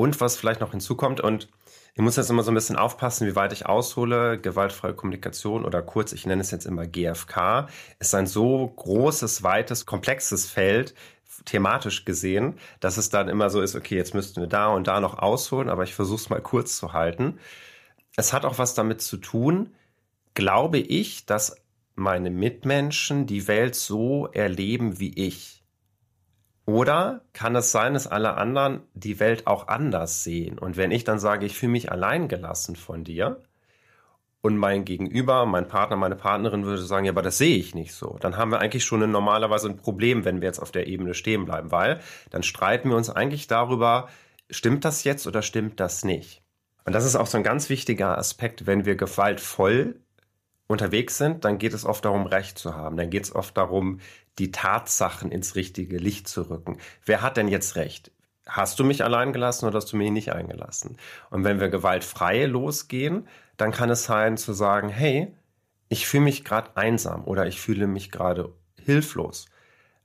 Und 0.00 0.20
was 0.20 0.36
vielleicht 0.36 0.60
noch 0.60 0.70
hinzukommt, 0.70 1.20
und 1.20 1.48
ich 1.94 2.00
muss 2.00 2.14
jetzt 2.14 2.30
immer 2.30 2.44
so 2.44 2.52
ein 2.52 2.54
bisschen 2.54 2.76
aufpassen, 2.76 3.26
wie 3.26 3.34
weit 3.34 3.52
ich 3.52 3.66
aushole. 3.66 4.38
Gewaltfreie 4.40 4.94
Kommunikation 4.94 5.64
oder 5.64 5.82
kurz, 5.82 6.12
ich 6.12 6.24
nenne 6.24 6.40
es 6.40 6.52
jetzt 6.52 6.66
immer 6.66 6.86
GFK, 6.86 7.66
ist 7.98 8.14
ein 8.14 8.28
so 8.28 8.68
großes, 8.76 9.42
weites, 9.42 9.86
komplexes 9.86 10.46
Feld, 10.46 10.94
thematisch 11.46 12.04
gesehen, 12.04 12.60
dass 12.78 12.96
es 12.96 13.10
dann 13.10 13.28
immer 13.28 13.50
so 13.50 13.60
ist, 13.60 13.74
okay, 13.74 13.96
jetzt 13.96 14.14
müssten 14.14 14.40
wir 14.40 14.46
da 14.46 14.68
und 14.68 14.86
da 14.86 15.00
noch 15.00 15.18
ausholen, 15.18 15.68
aber 15.68 15.82
ich 15.82 15.96
versuche 15.96 16.20
es 16.20 16.30
mal 16.30 16.40
kurz 16.40 16.76
zu 16.76 16.92
halten. 16.92 17.40
Es 18.14 18.32
hat 18.32 18.44
auch 18.44 18.58
was 18.58 18.74
damit 18.74 19.02
zu 19.02 19.16
tun, 19.16 19.74
glaube 20.34 20.78
ich, 20.78 21.26
dass 21.26 21.56
meine 21.96 22.30
Mitmenschen 22.30 23.26
die 23.26 23.48
Welt 23.48 23.74
so 23.74 24.28
erleben 24.28 25.00
wie 25.00 25.12
ich. 25.14 25.57
Oder 26.68 27.22
kann 27.32 27.56
es 27.56 27.72
sein, 27.72 27.94
dass 27.94 28.06
alle 28.06 28.34
anderen 28.34 28.82
die 28.92 29.20
Welt 29.20 29.46
auch 29.46 29.68
anders 29.68 30.22
sehen? 30.22 30.58
Und 30.58 30.76
wenn 30.76 30.90
ich 30.90 31.02
dann 31.02 31.18
sage, 31.18 31.46
ich 31.46 31.56
fühle 31.56 31.72
mich 31.72 31.90
alleingelassen 31.90 32.76
von 32.76 33.04
dir 33.04 33.40
und 34.42 34.58
mein 34.58 34.84
Gegenüber, 34.84 35.46
mein 35.46 35.66
Partner, 35.66 35.96
meine 35.96 36.14
Partnerin 36.14 36.66
würde 36.66 36.82
sagen, 36.82 37.06
ja, 37.06 37.12
aber 37.12 37.22
das 37.22 37.38
sehe 37.38 37.56
ich 37.56 37.74
nicht 37.74 37.94
so, 37.94 38.18
dann 38.20 38.36
haben 38.36 38.50
wir 38.50 38.60
eigentlich 38.60 38.84
schon 38.84 39.10
normalerweise 39.10 39.66
ein 39.66 39.78
Problem, 39.78 40.26
wenn 40.26 40.42
wir 40.42 40.48
jetzt 40.48 40.58
auf 40.58 40.70
der 40.70 40.88
Ebene 40.88 41.14
stehen 41.14 41.46
bleiben, 41.46 41.70
weil 41.70 42.00
dann 42.28 42.42
streiten 42.42 42.90
wir 42.90 42.98
uns 42.98 43.08
eigentlich 43.08 43.46
darüber, 43.46 44.10
stimmt 44.50 44.84
das 44.84 45.04
jetzt 45.04 45.26
oder 45.26 45.40
stimmt 45.40 45.80
das 45.80 46.04
nicht? 46.04 46.42
Und 46.84 46.92
das 46.92 47.06
ist 47.06 47.16
auch 47.16 47.28
so 47.28 47.38
ein 47.38 47.44
ganz 47.44 47.70
wichtiger 47.70 48.18
Aspekt, 48.18 48.66
wenn 48.66 48.84
wir 48.84 48.96
gewaltvoll 48.96 50.02
unterwegs 50.68 51.18
sind, 51.18 51.44
dann 51.44 51.58
geht 51.58 51.74
es 51.74 51.84
oft 51.84 52.04
darum, 52.04 52.26
Recht 52.26 52.58
zu 52.58 52.76
haben. 52.76 52.96
Dann 52.96 53.10
geht 53.10 53.24
es 53.24 53.34
oft 53.34 53.56
darum, 53.56 53.98
die 54.38 54.52
Tatsachen 54.52 55.32
ins 55.32 55.56
richtige 55.56 55.96
Licht 55.96 56.28
zu 56.28 56.42
rücken. 56.42 56.78
Wer 57.04 57.22
hat 57.22 57.36
denn 57.36 57.48
jetzt 57.48 57.74
Recht? 57.74 58.12
Hast 58.46 58.78
du 58.78 58.84
mich 58.84 59.02
allein 59.02 59.32
gelassen 59.32 59.66
oder 59.66 59.76
hast 59.76 59.92
du 59.92 59.96
mich 59.96 60.10
nicht 60.10 60.32
eingelassen? 60.32 60.96
Und 61.30 61.44
wenn 61.44 61.60
wir 61.60 61.68
gewaltfrei 61.68 62.44
losgehen, 62.44 63.26
dann 63.56 63.72
kann 63.72 63.90
es 63.90 64.04
sein 64.04 64.36
zu 64.36 64.52
sagen, 64.52 64.88
hey, 64.88 65.34
ich 65.88 66.06
fühle 66.06 66.24
mich 66.24 66.44
gerade 66.44 66.76
einsam 66.76 67.24
oder 67.24 67.46
ich 67.46 67.60
fühle 67.60 67.86
mich 67.86 68.10
gerade 68.10 68.52
hilflos. 68.80 69.46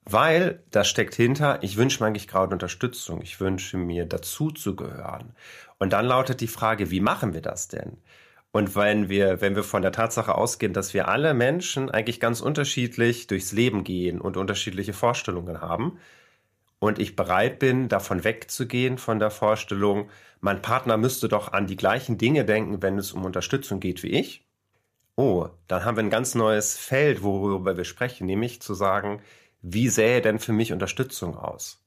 Weil 0.05 0.63
da 0.71 0.83
steckt 0.83 1.15
hinter, 1.15 1.63
ich 1.63 1.77
wünsche 1.77 2.01
mir 2.01 2.07
eigentlich 2.07 2.27
gerade 2.27 2.51
Unterstützung, 2.51 3.21
ich 3.21 3.39
wünsche 3.39 3.77
mir 3.77 4.05
dazu 4.05 4.51
zu 4.51 4.75
gehören. 4.75 5.33
Und 5.77 5.93
dann 5.93 6.05
lautet 6.05 6.41
die 6.41 6.47
Frage, 6.47 6.91
wie 6.91 6.99
machen 6.99 7.33
wir 7.33 7.41
das 7.41 7.69
denn? 7.69 7.97
Und 8.53 8.75
wenn 8.75 9.09
wir, 9.09 9.41
wenn 9.41 9.55
wir 9.55 9.63
von 9.63 9.81
der 9.81 9.91
Tatsache 9.91 10.35
ausgehen, 10.35 10.73
dass 10.73 10.93
wir 10.93 11.07
alle 11.07 11.33
Menschen 11.33 11.89
eigentlich 11.89 12.19
ganz 12.19 12.39
unterschiedlich 12.39 13.25
durchs 13.25 13.51
Leben 13.51 13.83
gehen 13.83 14.21
und 14.21 14.37
unterschiedliche 14.37 14.93
Vorstellungen 14.93 15.59
haben, 15.59 15.97
und 16.77 16.99
ich 16.99 17.15
bereit 17.15 17.59
bin, 17.59 17.87
davon 17.87 18.25
wegzugehen, 18.25 18.97
von 18.97 19.17
der 19.17 19.31
Vorstellung, 19.31 20.09
mein 20.41 20.61
Partner 20.61 20.97
müsste 20.97 21.29
doch 21.29 21.53
an 21.53 21.65
die 21.65 21.77
gleichen 21.77 22.17
Dinge 22.17 22.43
denken, 22.43 22.81
wenn 22.81 22.97
es 22.97 23.13
um 23.13 23.23
Unterstützung 23.23 23.79
geht 23.79 24.03
wie 24.03 24.09
ich, 24.09 24.45
oh, 25.15 25.47
dann 25.67 25.85
haben 25.85 25.95
wir 25.95 26.03
ein 26.03 26.09
ganz 26.09 26.35
neues 26.35 26.77
Feld, 26.77 27.23
worüber 27.23 27.77
wir 27.77 27.85
sprechen, 27.85 28.27
nämlich 28.27 28.61
zu 28.61 28.73
sagen, 28.73 29.21
wie 29.61 29.87
sähe 29.87 30.21
denn 30.21 30.39
für 30.39 30.51
mich 30.51 30.73
Unterstützung 30.73 31.37
aus? 31.37 31.81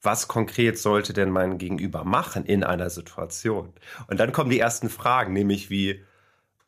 Was 0.00 0.28
konkret 0.28 0.78
sollte 0.78 1.12
denn 1.12 1.30
mein 1.30 1.58
Gegenüber 1.58 2.04
machen 2.04 2.46
in 2.46 2.64
einer 2.64 2.88
Situation? 2.88 3.74
Und 4.06 4.18
dann 4.18 4.32
kommen 4.32 4.50
die 4.50 4.60
ersten 4.60 4.88
Fragen, 4.88 5.34
nämlich 5.34 5.68
wie, 5.68 6.02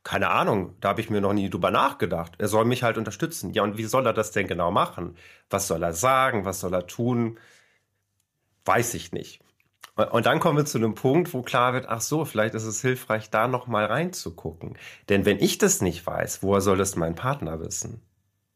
keine 0.02 0.30
Ahnung, 0.30 0.74
da 0.80 0.90
habe 0.90 1.00
ich 1.00 1.10
mir 1.10 1.20
noch 1.20 1.34
nie 1.34 1.50
drüber 1.50 1.70
nachgedacht. 1.70 2.32
Er 2.38 2.48
soll 2.48 2.64
mich 2.64 2.82
halt 2.82 2.96
unterstützen. 2.96 3.52
Ja, 3.52 3.62
und 3.62 3.76
wie 3.76 3.84
soll 3.84 4.06
er 4.06 4.14
das 4.14 4.32
denn 4.32 4.46
genau 4.46 4.70
machen? 4.70 5.16
Was 5.50 5.68
soll 5.68 5.82
er 5.82 5.92
sagen? 5.92 6.44
Was 6.44 6.60
soll 6.60 6.74
er 6.74 6.86
tun? 6.86 7.38
Weiß 8.64 8.94
ich 8.94 9.12
nicht. 9.12 9.42
Und 9.96 10.24
dann 10.24 10.40
kommen 10.40 10.56
wir 10.56 10.64
zu 10.64 10.78
einem 10.78 10.94
Punkt, 10.94 11.34
wo 11.34 11.42
klar 11.42 11.74
wird, 11.74 11.86
ach 11.88 12.00
so, 12.00 12.24
vielleicht 12.24 12.54
ist 12.54 12.64
es 12.64 12.80
hilfreich, 12.80 13.28
da 13.28 13.48
noch 13.48 13.66
mal 13.66 13.84
reinzugucken. 13.84 14.78
Denn 15.10 15.26
wenn 15.26 15.38
ich 15.38 15.58
das 15.58 15.82
nicht 15.82 16.06
weiß, 16.06 16.42
woher 16.42 16.62
soll 16.62 16.80
es 16.80 16.96
mein 16.96 17.14
Partner 17.14 17.60
wissen? 17.60 18.00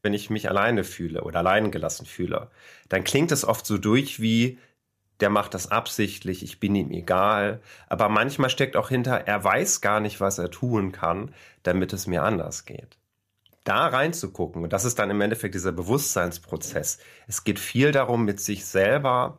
Wenn 0.02 0.14
ich 0.14 0.30
mich 0.30 0.48
alleine 0.48 0.84
fühle 0.84 1.22
oder 1.24 1.40
allein 1.40 1.70
gelassen 1.70 2.06
fühle, 2.06 2.50
dann 2.88 3.04
klingt 3.04 3.32
es 3.32 3.44
oft 3.44 3.66
so 3.66 3.76
durch 3.76 4.20
wie, 4.20 4.58
der 5.24 5.30
macht 5.30 5.54
das 5.54 5.70
absichtlich, 5.70 6.42
ich 6.42 6.60
bin 6.60 6.74
ihm 6.74 6.90
egal. 6.90 7.62
Aber 7.88 8.10
manchmal 8.10 8.50
steckt 8.50 8.76
auch 8.76 8.90
hinter, 8.90 9.26
er 9.26 9.42
weiß 9.42 9.80
gar 9.80 9.98
nicht, 9.98 10.20
was 10.20 10.36
er 10.36 10.50
tun 10.50 10.92
kann, 10.92 11.34
damit 11.62 11.94
es 11.94 12.06
mir 12.06 12.22
anders 12.24 12.66
geht. 12.66 12.98
Da 13.64 13.86
reinzugucken, 13.86 14.64
und 14.64 14.74
das 14.74 14.84
ist 14.84 14.98
dann 14.98 15.08
im 15.08 15.22
Endeffekt 15.22 15.54
dieser 15.54 15.72
Bewusstseinsprozess. 15.72 16.98
Es 17.26 17.42
geht 17.42 17.58
viel 17.58 17.90
darum, 17.90 18.26
mit 18.26 18.38
sich 18.38 18.66
selber 18.66 19.38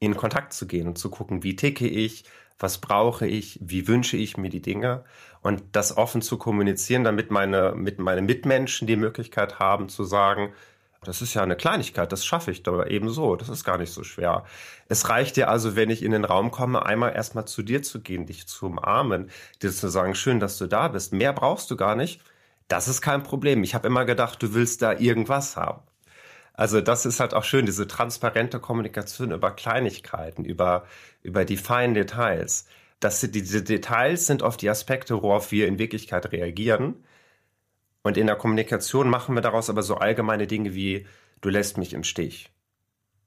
in 0.00 0.16
Kontakt 0.16 0.52
zu 0.52 0.66
gehen 0.66 0.88
und 0.88 0.98
zu 0.98 1.10
gucken, 1.10 1.44
wie 1.44 1.54
ticke 1.54 1.86
ich, 1.86 2.24
was 2.58 2.78
brauche 2.78 3.28
ich, 3.28 3.60
wie 3.62 3.86
wünsche 3.86 4.16
ich 4.16 4.36
mir 4.36 4.50
die 4.50 4.62
Dinge 4.62 5.04
und 5.42 5.62
das 5.70 5.96
offen 5.96 6.22
zu 6.22 6.38
kommunizieren, 6.38 7.04
damit 7.04 7.30
meine, 7.30 7.72
mit 7.76 8.00
meine 8.00 8.22
Mitmenschen 8.22 8.88
die 8.88 8.96
Möglichkeit 8.96 9.60
haben 9.60 9.88
zu 9.88 10.02
sagen, 10.02 10.52
das 11.04 11.22
ist 11.22 11.34
ja 11.34 11.42
eine 11.42 11.56
Kleinigkeit, 11.56 12.10
das 12.10 12.24
schaffe 12.24 12.50
ich 12.50 12.66
aber 12.66 12.90
eben 12.90 13.10
so, 13.10 13.36
das 13.36 13.48
ist 13.48 13.64
gar 13.64 13.78
nicht 13.78 13.92
so 13.92 14.02
schwer. 14.02 14.44
Es 14.88 15.08
reicht 15.08 15.36
dir 15.36 15.48
also, 15.48 15.76
wenn 15.76 15.90
ich 15.90 16.02
in 16.02 16.10
den 16.12 16.24
Raum 16.24 16.50
komme, 16.50 16.84
einmal 16.84 17.14
erstmal 17.14 17.46
zu 17.46 17.62
dir 17.62 17.82
zu 17.82 18.00
gehen, 18.00 18.26
dich 18.26 18.46
zu 18.46 18.66
umarmen, 18.66 19.30
dir 19.62 19.70
zu 19.70 19.88
sagen, 19.88 20.14
schön, 20.14 20.40
dass 20.40 20.58
du 20.58 20.66
da 20.66 20.88
bist. 20.88 21.12
Mehr 21.12 21.32
brauchst 21.32 21.70
du 21.70 21.76
gar 21.76 21.94
nicht. 21.96 22.20
Das 22.68 22.88
ist 22.88 23.02
kein 23.02 23.22
Problem. 23.22 23.62
Ich 23.62 23.74
habe 23.74 23.86
immer 23.86 24.04
gedacht, 24.04 24.42
du 24.42 24.54
willst 24.54 24.82
da 24.82 24.92
irgendwas 24.92 25.56
haben. 25.56 25.82
Also 26.54 26.80
das 26.80 27.04
ist 27.04 27.20
halt 27.20 27.34
auch 27.34 27.44
schön, 27.44 27.66
diese 27.66 27.86
transparente 27.88 28.60
Kommunikation 28.60 29.32
über 29.32 29.50
Kleinigkeiten, 29.50 30.44
über, 30.44 30.84
über 31.22 31.44
die 31.44 31.56
feinen 31.56 31.94
Details. 31.94 32.66
Das, 33.00 33.20
diese 33.20 33.62
Details 33.62 34.26
sind 34.26 34.42
oft 34.42 34.62
die 34.62 34.70
Aspekte, 34.70 35.20
worauf 35.20 35.50
wir 35.50 35.66
in 35.66 35.78
Wirklichkeit 35.78 36.32
reagieren. 36.32 37.04
Und 38.04 38.18
in 38.18 38.26
der 38.26 38.36
Kommunikation 38.36 39.08
machen 39.08 39.34
wir 39.34 39.40
daraus 39.40 39.70
aber 39.70 39.82
so 39.82 39.96
allgemeine 39.96 40.46
Dinge 40.46 40.74
wie, 40.74 41.06
du 41.40 41.48
lässt 41.48 41.78
mich 41.78 41.94
im 41.94 42.04
Stich. 42.04 42.52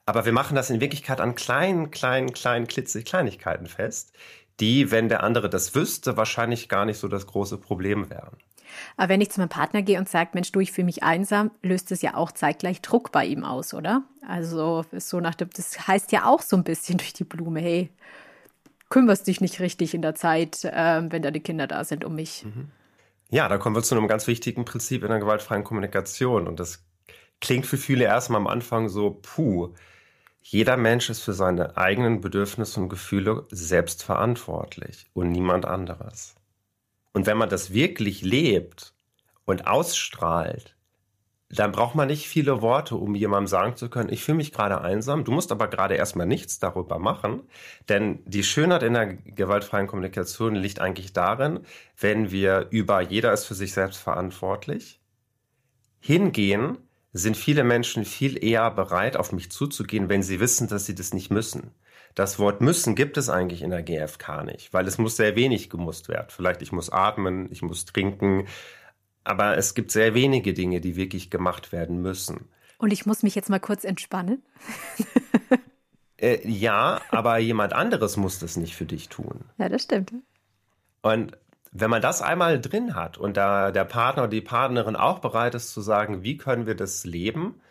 Aber 0.06 0.24
wir 0.26 0.32
machen 0.32 0.56
das 0.56 0.70
in 0.70 0.80
Wirklichkeit 0.80 1.20
an 1.20 1.36
kleinen, 1.36 1.92
kleinen, 1.92 2.32
kleinen, 2.32 2.68
Kleinigkeiten 2.68 3.66
fest, 3.66 4.14
die, 4.60 4.92
wenn 4.92 5.10
der 5.10 5.24
andere 5.24 5.50
das 5.50 5.76
wüsste, 5.76 6.16
wahrscheinlich 6.16 6.70
gar 6.70 6.86
nicht 6.86 7.00
so 7.00 7.08
das 7.08 7.28
große 7.28 7.58
Problem 7.58 8.10
wären. 8.10 8.38
Aber 8.98 9.10
wenn 9.10 9.22
ich 9.22 9.32
zu 9.32 9.40
meinem 9.40 9.50
Partner 9.50 9.82
gehe 9.82 9.98
und 9.98 10.08
sage, 10.08 10.30
Mensch, 10.34 10.52
du, 10.52 10.60
ich 10.60 10.72
fühle 10.72 10.86
mich 10.86 11.02
einsam, 11.02 11.52
löst 11.64 11.92
es 11.92 12.04
ja 12.04 12.16
auch 12.16 12.32
zeitgleich 12.32 12.82
Druck 12.82 13.12
bei 13.12 13.26
ihm 13.26 13.44
aus, 13.44 13.74
oder? 13.74 14.04
Also 14.28 14.86
so 14.92 15.20
nach 15.20 15.36
dem, 15.36 15.50
das 15.50 15.88
heißt 15.88 16.12
ja 16.12 16.26
auch 16.26 16.42
so 16.42 16.56
ein 16.56 16.64
bisschen 16.64 16.98
durch 17.00 17.14
die 17.14 17.24
Blume, 17.24 17.62
hey, 17.62 17.90
kümmerst 18.90 19.26
dich 19.26 19.42
nicht 19.42 19.60
richtig 19.60 19.96
in 19.96 20.04
der 20.04 20.14
Zeit, 20.14 20.64
äh, 20.64 21.02
wenn 21.12 21.24
deine 21.24 21.40
Kinder 21.40 21.66
da 21.66 21.84
sind 21.84 22.06
um 22.06 22.14
mich. 22.14 22.46
Mhm. 22.46 22.70
Ja, 23.30 23.50
da 23.50 23.58
kommen 23.58 23.76
wir 23.76 23.84
zu 23.84 23.96
einem 23.96 24.08
ganz 24.08 24.28
wichtigen 24.28 24.64
Prinzip 24.64 25.04
in 25.04 25.10
der 25.10 25.20
gewaltfreien 25.20 25.64
Kommunikation. 25.64 26.48
Und 26.48 26.60
das 26.60 26.86
klingt 27.42 27.66
für 27.66 27.78
viele 27.78 28.06
erstmal 28.06 28.40
am 28.40 28.48
Anfang 28.48 28.88
so, 28.88 29.20
puh, 29.22 29.74
jeder 30.42 30.78
Mensch 30.78 31.10
ist 31.10 31.22
für 31.22 31.34
seine 31.34 31.76
eigenen 31.76 32.22
Bedürfnisse 32.22 32.80
und 32.80 32.88
Gefühle 32.88 33.46
selbst 33.52 34.02
verantwortlich 34.04 35.08
und 35.14 35.32
niemand 35.32 35.66
anderes. 35.66 36.36
Und 37.12 37.26
wenn 37.26 37.38
man 37.38 37.50
das 37.50 37.74
wirklich 37.74 38.22
lebt 38.22 38.94
und 39.44 39.68
ausstrahlt, 39.68 40.77
dann 41.50 41.72
braucht 41.72 41.96
man 41.96 42.08
nicht 42.08 42.28
viele 42.28 42.62
Worte, 42.62 42.96
um 42.96 43.16
jemandem 43.16 43.48
sagen 43.48 43.76
zu 43.78 43.90
können, 43.90 44.12
ich 44.12 44.24
fühle 44.24 44.38
mich 44.38 44.52
gerade 44.52 44.82
einsam. 44.82 45.24
Du 45.24 45.32
musst 45.32 45.52
aber 45.52 45.68
gerade 45.68 45.96
erstmal 45.96 46.28
nichts 46.28 46.60
darüber 46.60 47.00
machen. 47.00 47.44
Denn 47.88 48.20
die 48.26 48.44
Schönheit 48.44 48.84
in 48.84 48.94
der 48.94 49.14
gewaltfreien 49.14 49.88
Kommunikation 49.88 50.56
liegt 50.56 50.82
eigentlich 50.82 51.14
darin, 51.14 51.62
wenn 51.98 52.32
wir 52.32 52.68
über 52.72 53.02
jeder 53.02 53.32
ist 53.32 53.46
für 53.46 53.56
sich 53.56 53.72
selbst 53.72 53.98
verantwortlich 53.98 55.00
hingehen, 56.00 56.78
sind 57.14 57.38
viele 57.38 57.64
Menschen 57.64 58.04
viel 58.06 58.44
eher 58.44 58.70
bereit, 58.70 59.16
auf 59.16 59.32
mich 59.32 59.50
zuzugehen, 59.50 60.10
wenn 60.10 60.24
sie 60.24 60.40
wissen, 60.40 60.68
dass 60.68 60.86
sie 60.86 60.96
das 60.96 61.14
nicht 61.14 61.32
müssen. 61.32 61.72
Das 62.14 62.40
Wort 62.40 62.62
müssen 62.62 62.96
gibt 62.96 63.18
es 63.18 63.30
eigentlich 63.30 63.62
in 63.62 63.70
der 63.70 63.84
GfK 63.84 64.44
nicht, 64.44 64.74
weil 64.74 64.88
es 64.88 64.98
muss 64.98 65.16
sehr 65.16 65.36
wenig 65.36 65.70
gemusst 65.70 66.10
werden. 66.10 66.28
Vielleicht 66.30 66.62
ich 66.62 66.72
muss 66.72 66.92
atmen, 66.92 67.48
ich 67.52 67.62
muss 67.62 67.86
trinken, 67.86 68.48
aber 69.28 69.58
es 69.58 69.74
gibt 69.74 69.92
sehr 69.92 70.14
wenige 70.14 70.54
Dinge, 70.54 70.82
die 70.82 70.96
wirklich 70.96 71.30
gemacht 71.30 71.72
werden 71.72 72.02
müssen. 72.02 72.48
Und 72.78 72.94
ich 72.94 73.06
muss 73.06 73.24
mich 73.24 73.36
jetzt 73.36 73.50
mal 73.50 73.60
kurz 73.60 73.84
entspannen. 73.84 74.44
äh, 76.18 76.48
ja, 76.48 77.02
aber 77.10 77.38
jemand 77.38 77.74
anderes 77.74 78.18
muss 78.18 78.40
das 78.40 78.56
nicht 78.58 78.76
für 78.76 78.86
dich 78.86 79.10
tun. 79.10 79.46
Ja, 79.58 79.70
das 79.70 79.84
stimmt. 79.84 80.14
Und 81.02 81.38
wenn 81.72 81.90
man 81.90 82.02
das 82.02 82.22
einmal 82.22 82.62
drin 82.62 82.96
hat 82.96 83.18
und 83.18 83.38
da 83.38 83.72
der 83.72 83.86
Partner 83.86 84.24
oder 84.24 84.32
die 84.32 84.42
Partnerin 84.42 84.96
auch 84.96 85.20
bereit 85.20 85.56
ist 85.56 85.72
zu 85.72 85.82
sagen, 85.82 86.24
wie 86.24 86.38
können 86.38 86.66
wir 86.66 86.76
das 86.76 87.06
leben, 87.06 87.62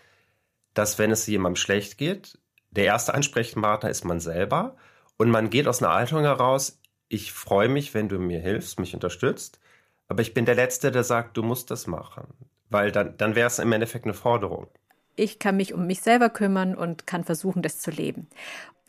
dass 0.74 0.98
wenn 0.98 1.10
es 1.10 1.26
jemandem 1.26 1.56
schlecht 1.56 1.98
geht, 1.98 2.38
der 2.70 2.84
erste 2.84 3.14
Ansprechpartner 3.14 3.88
ist 3.88 4.04
man 4.04 4.20
selber 4.20 4.76
und 5.16 5.30
man 5.30 5.50
geht 5.50 5.66
aus 5.66 5.82
einer 5.82 5.94
Haltung 5.94 6.22
heraus, 6.22 6.80
ich 7.08 7.32
freue 7.32 7.68
mich, 7.68 7.94
wenn 7.94 8.08
du 8.08 8.18
mir 8.18 8.40
hilfst, 8.40 8.78
mich 8.78 8.94
unterstützt 8.94 9.60
aber 10.08 10.22
ich 10.22 10.34
bin 10.34 10.44
der 10.44 10.54
Letzte, 10.54 10.90
der 10.90 11.04
sagt, 11.04 11.36
du 11.36 11.42
musst 11.42 11.70
das 11.70 11.86
machen. 11.86 12.26
Weil 12.68 12.92
dann, 12.92 13.16
dann 13.16 13.34
wäre 13.34 13.46
es 13.46 13.58
im 13.58 13.72
Endeffekt 13.72 14.04
eine 14.04 14.14
Forderung. 14.14 14.66
Ich 15.14 15.38
kann 15.38 15.56
mich 15.56 15.72
um 15.72 15.86
mich 15.86 16.00
selber 16.00 16.30
kümmern 16.30 16.74
und 16.74 17.06
kann 17.06 17.24
versuchen, 17.24 17.62
das 17.62 17.78
zu 17.78 17.90
leben. 17.90 18.28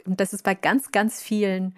Und 0.05 0.19
das 0.19 0.33
ist 0.33 0.43
bei 0.43 0.55
ganz, 0.55 0.91
ganz 0.91 1.21
vielen 1.21 1.75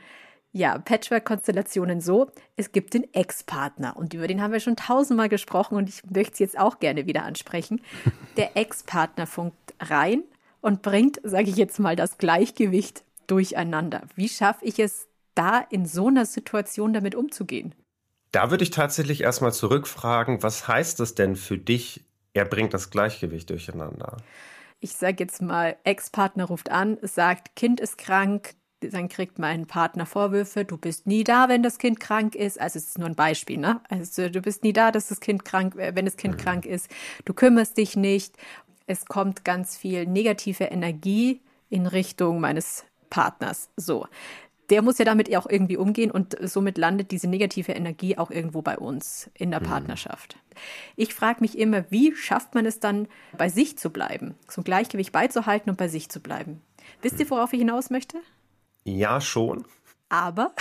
ja, 0.52 0.78
Patchwork-Konstellationen 0.80 2.02
so, 2.02 2.32
es 2.56 2.72
gibt 2.72 2.94
den 2.96 3.14
Ex-Partner 3.14 3.96
und 3.96 4.14
über 4.14 4.28
den 4.28 4.42
haben 4.42 4.52
wir 4.52 4.60
schon 4.60 4.76
tausendmal 4.76 5.30
gesprochen 5.30 5.78
und 5.78 5.90
ich 5.90 6.04
möchte 6.10 6.34
es 6.34 6.40
jetzt 6.40 6.60
auch 6.60 6.80
gerne 6.80 7.06
wieder 7.06 7.24
ansprechen. 7.24 7.82
Der 8.38 8.58
Ex-Partner 8.58 9.28
funkt 9.28 9.58
rein 9.80 10.24
und 10.62 10.82
bringt, 10.82 11.20
sage 11.24 11.50
ich 11.50 11.56
jetzt 11.56 11.80
mal, 11.80 11.96
das 11.96 12.18
Gleichgewicht 12.18 13.04
durcheinander. 13.28 14.02
Wie 14.16 14.30
schaffe 14.30 14.66
ich 14.66 14.80
es 14.80 15.08
da 15.36 15.60
in 15.60 15.86
so 15.86 16.08
einer 16.08 16.26
Situation 16.26 16.94
damit 16.94 17.14
umzugehen? 17.14 17.76
Da 18.32 18.52
würde 18.52 18.64
ich 18.64 18.70
tatsächlich 18.70 19.22
erstmal 19.22 19.54
zurückfragen, 19.54 20.44
was 20.44 20.68
heißt 20.68 21.00
das 21.00 21.16
denn 21.16 21.36
für 21.36 21.58
dich, 21.58 22.04
er 22.34 22.46
bringt 22.46 22.74
das 22.74 22.92
Gleichgewicht 22.92 23.50
durcheinander? 23.50 24.18
Ich 24.80 24.94
sage 24.94 25.24
jetzt 25.24 25.42
mal, 25.42 25.78
Ex-Partner 25.84 26.46
ruft 26.46 26.72
an, 26.72 26.98
sagt, 27.02 27.56
Kind 27.56 27.80
ist 27.80 27.98
krank, 27.98 28.54
dann 28.82 29.10
kriegt 29.10 29.40
mein 29.40 29.68
Partner 29.68 30.06
Vorwürfe, 30.06 30.64
du 30.64 30.78
bist 30.78 31.06
nie 31.06 31.24
da, 31.24 31.50
wenn 31.50 31.64
das 31.64 31.80
Kind 31.80 32.00
krank 32.00 32.36
ist. 32.36 32.62
Also 32.62 32.80
es 32.80 32.88
ist 32.88 32.98
nur 32.98 33.10
ein 33.10 33.16
Beispiel, 33.16 33.58
ne? 33.58 33.82
Also 33.90 34.30
du 34.30 34.42
bist 34.42 34.64
nie 34.64 34.72
da, 34.72 34.92
dass 34.92 35.10
das 35.10 35.20
Kind 35.20 35.44
krank, 35.44 35.76
äh, 35.76 35.96
wenn 35.96 36.06
das 36.06 36.16
Kind 36.16 36.36
mhm. 36.38 36.42
krank 36.42 36.66
ist. 36.66 36.88
Du 37.26 37.34
kümmerst 37.34 37.78
dich 37.78 37.98
nicht. 37.98 38.38
Es 38.88 39.06
kommt 39.06 39.44
ganz 39.44 39.76
viel 39.76 40.06
negative 40.06 40.66
Energie 40.66 41.42
in 41.70 41.88
Richtung 41.88 42.40
meines 42.40 42.86
Partners. 43.10 43.70
So 43.76 44.08
der 44.70 44.82
muss 44.82 44.98
ja 44.98 45.06
damit 45.06 45.36
auch 45.36 45.50
irgendwie 45.50 45.78
umgehen 45.78 46.12
und 46.12 46.38
somit 46.42 46.78
landet 46.78 47.12
diese 47.12 47.28
negative 47.28 47.72
Energie 47.72 48.18
auch 48.18 48.32
irgendwo 48.32 48.62
bei 48.62 48.78
uns 48.78 49.30
in 49.34 49.52
der 49.52 49.60
mhm. 49.60 49.66
Partnerschaft. 49.66 50.38
Ich 50.96 51.14
frage 51.14 51.42
mich 51.42 51.58
immer, 51.58 51.86
wie 51.90 52.16
schafft 52.16 52.56
man 52.56 52.66
es 52.66 52.80
dann, 52.80 53.08
bei 53.38 53.50
sich 53.50 53.78
zu 53.78 53.90
bleiben, 53.90 54.36
so 54.48 54.62
ein 54.62 54.64
Gleichgewicht 54.64 55.12
beizuhalten 55.12 55.70
und 55.70 55.78
bei 55.78 55.88
sich 55.88 56.10
zu 56.10 56.20
bleiben? 56.20 56.62
Wisst 57.02 57.20
ihr, 57.20 57.30
worauf 57.30 57.54
ich 57.54 57.60
hinaus 57.60 57.90
möchte? 57.90 58.18
Ja, 58.84 59.22
schon. 59.22 59.66
Aber 60.10 60.54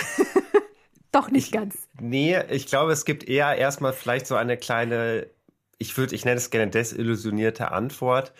doch 1.11 1.29
nicht 1.31 1.47
ich, 1.47 1.51
ganz. 1.51 1.87
Nee, 1.99 2.39
ich 2.49 2.67
glaube, 2.67 2.91
es 2.91 3.05
gibt 3.05 3.27
eher 3.27 3.55
erstmal 3.55 3.93
vielleicht 3.93 4.27
so 4.27 4.35
eine 4.35 4.57
kleine, 4.57 5.27
ich 5.77 5.97
würde, 5.97 6.15
ich 6.15 6.25
nenne 6.25 6.37
es 6.37 6.49
gerne 6.49 6.69
desillusionierte 6.69 7.71
Antwort 7.71 8.33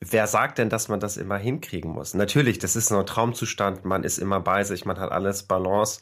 wer 0.00 0.26
sagt 0.26 0.58
denn, 0.58 0.68
dass 0.68 0.88
man 0.88 1.00
das 1.00 1.16
immer 1.16 1.36
hinkriegen 1.36 1.90
muss? 1.90 2.14
Natürlich, 2.14 2.58
das 2.58 2.76
ist 2.76 2.88
so 2.88 2.98
ein 2.98 3.06
Traumzustand, 3.06 3.84
man 3.84 4.04
ist 4.04 4.18
immer 4.18 4.40
bei 4.40 4.64
sich, 4.64 4.84
man 4.84 4.98
hat 4.98 5.12
alles 5.12 5.44
Balance. 5.44 6.00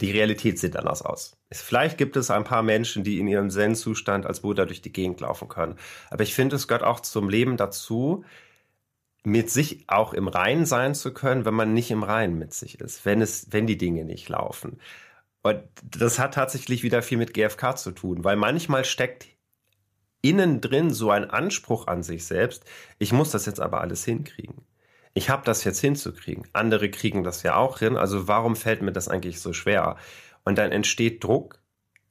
Die 0.00 0.10
Realität 0.10 0.58
sieht 0.58 0.76
anders 0.76 1.02
aus. 1.02 1.36
Vielleicht 1.52 1.98
gibt 1.98 2.16
es 2.16 2.30
ein 2.30 2.42
paar 2.42 2.64
Menschen, 2.64 3.04
die 3.04 3.20
in 3.20 3.28
ihrem 3.28 3.48
Zen-Zustand 3.50 4.26
als 4.26 4.40
Buddha 4.40 4.64
durch 4.64 4.82
die 4.82 4.92
Gegend 4.92 5.20
laufen 5.20 5.48
können. 5.48 5.76
Aber 6.10 6.24
ich 6.24 6.34
finde, 6.34 6.56
es 6.56 6.66
gehört 6.66 6.82
auch 6.82 6.98
zum 6.98 7.28
Leben 7.28 7.56
dazu, 7.56 8.24
mit 9.22 9.50
sich 9.50 9.84
auch 9.86 10.12
im 10.12 10.28
Rein 10.28 10.66
sein 10.66 10.94
zu 10.94 11.14
können, 11.14 11.44
wenn 11.44 11.54
man 11.54 11.72
nicht 11.72 11.90
im 11.90 12.02
Rein 12.02 12.36
mit 12.38 12.52
sich 12.52 12.80
ist, 12.80 13.04
wenn 13.04 13.22
es, 13.22 13.52
wenn 13.52 13.66
die 13.66 13.78
Dinge 13.78 14.04
nicht 14.04 14.28
laufen. 14.28 14.80
Und 15.42 15.62
das 15.82 16.18
hat 16.18 16.34
tatsächlich 16.34 16.82
wieder 16.82 17.02
viel 17.02 17.18
mit 17.18 17.34
GFK 17.34 17.76
zu 17.76 17.92
tun, 17.92 18.24
weil 18.24 18.36
manchmal 18.36 18.84
steckt 18.84 19.26
innen 20.24 20.60
drin 20.60 20.90
so 20.90 21.10
ein 21.10 21.30
Anspruch 21.30 21.86
an 21.86 22.02
sich 22.02 22.26
selbst, 22.26 22.64
ich 22.98 23.12
muss 23.12 23.30
das 23.30 23.46
jetzt 23.46 23.60
aber 23.60 23.82
alles 23.82 24.04
hinkriegen. 24.04 24.62
Ich 25.12 25.30
habe 25.30 25.44
das 25.44 25.62
jetzt 25.64 25.80
hinzukriegen. 25.80 26.48
Andere 26.52 26.90
kriegen 26.90 27.22
das 27.22 27.42
ja 27.44 27.56
auch 27.56 27.78
hin, 27.78 27.96
also 27.96 28.26
warum 28.26 28.56
fällt 28.56 28.82
mir 28.82 28.90
das 28.92 29.08
eigentlich 29.08 29.40
so 29.40 29.52
schwer? 29.52 29.96
Und 30.44 30.58
dann 30.58 30.72
entsteht 30.72 31.22
Druck 31.22 31.60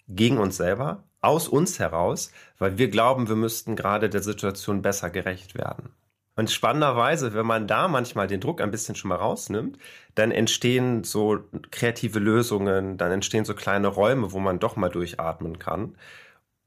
gegen 0.07 0.37
uns 0.37 0.57
selber, 0.57 1.03
aus 1.21 1.47
uns 1.47 1.79
heraus, 1.79 2.31
weil 2.59 2.77
wir 2.77 2.89
glauben, 2.89 3.27
wir 3.27 3.35
müssten 3.35 3.75
gerade 3.75 4.09
der 4.09 4.21
Situation 4.21 4.81
besser 4.81 5.09
gerecht 5.09 5.55
werden. 5.55 5.89
Und 6.35 6.49
spannenderweise, 6.49 7.33
wenn 7.33 7.45
man 7.45 7.67
da 7.67 7.87
manchmal 7.87 8.27
den 8.27 8.41
Druck 8.41 8.61
ein 8.61 8.71
bisschen 8.71 8.95
schon 8.95 9.09
mal 9.09 9.17
rausnimmt, 9.17 9.77
dann 10.15 10.31
entstehen 10.31 11.03
so 11.03 11.39
kreative 11.71 12.19
Lösungen, 12.19 12.97
dann 12.97 13.11
entstehen 13.11 13.45
so 13.45 13.53
kleine 13.53 13.87
Räume, 13.87 14.31
wo 14.31 14.39
man 14.39 14.59
doch 14.59 14.75
mal 14.75 14.89
durchatmen 14.89 15.59
kann 15.59 15.95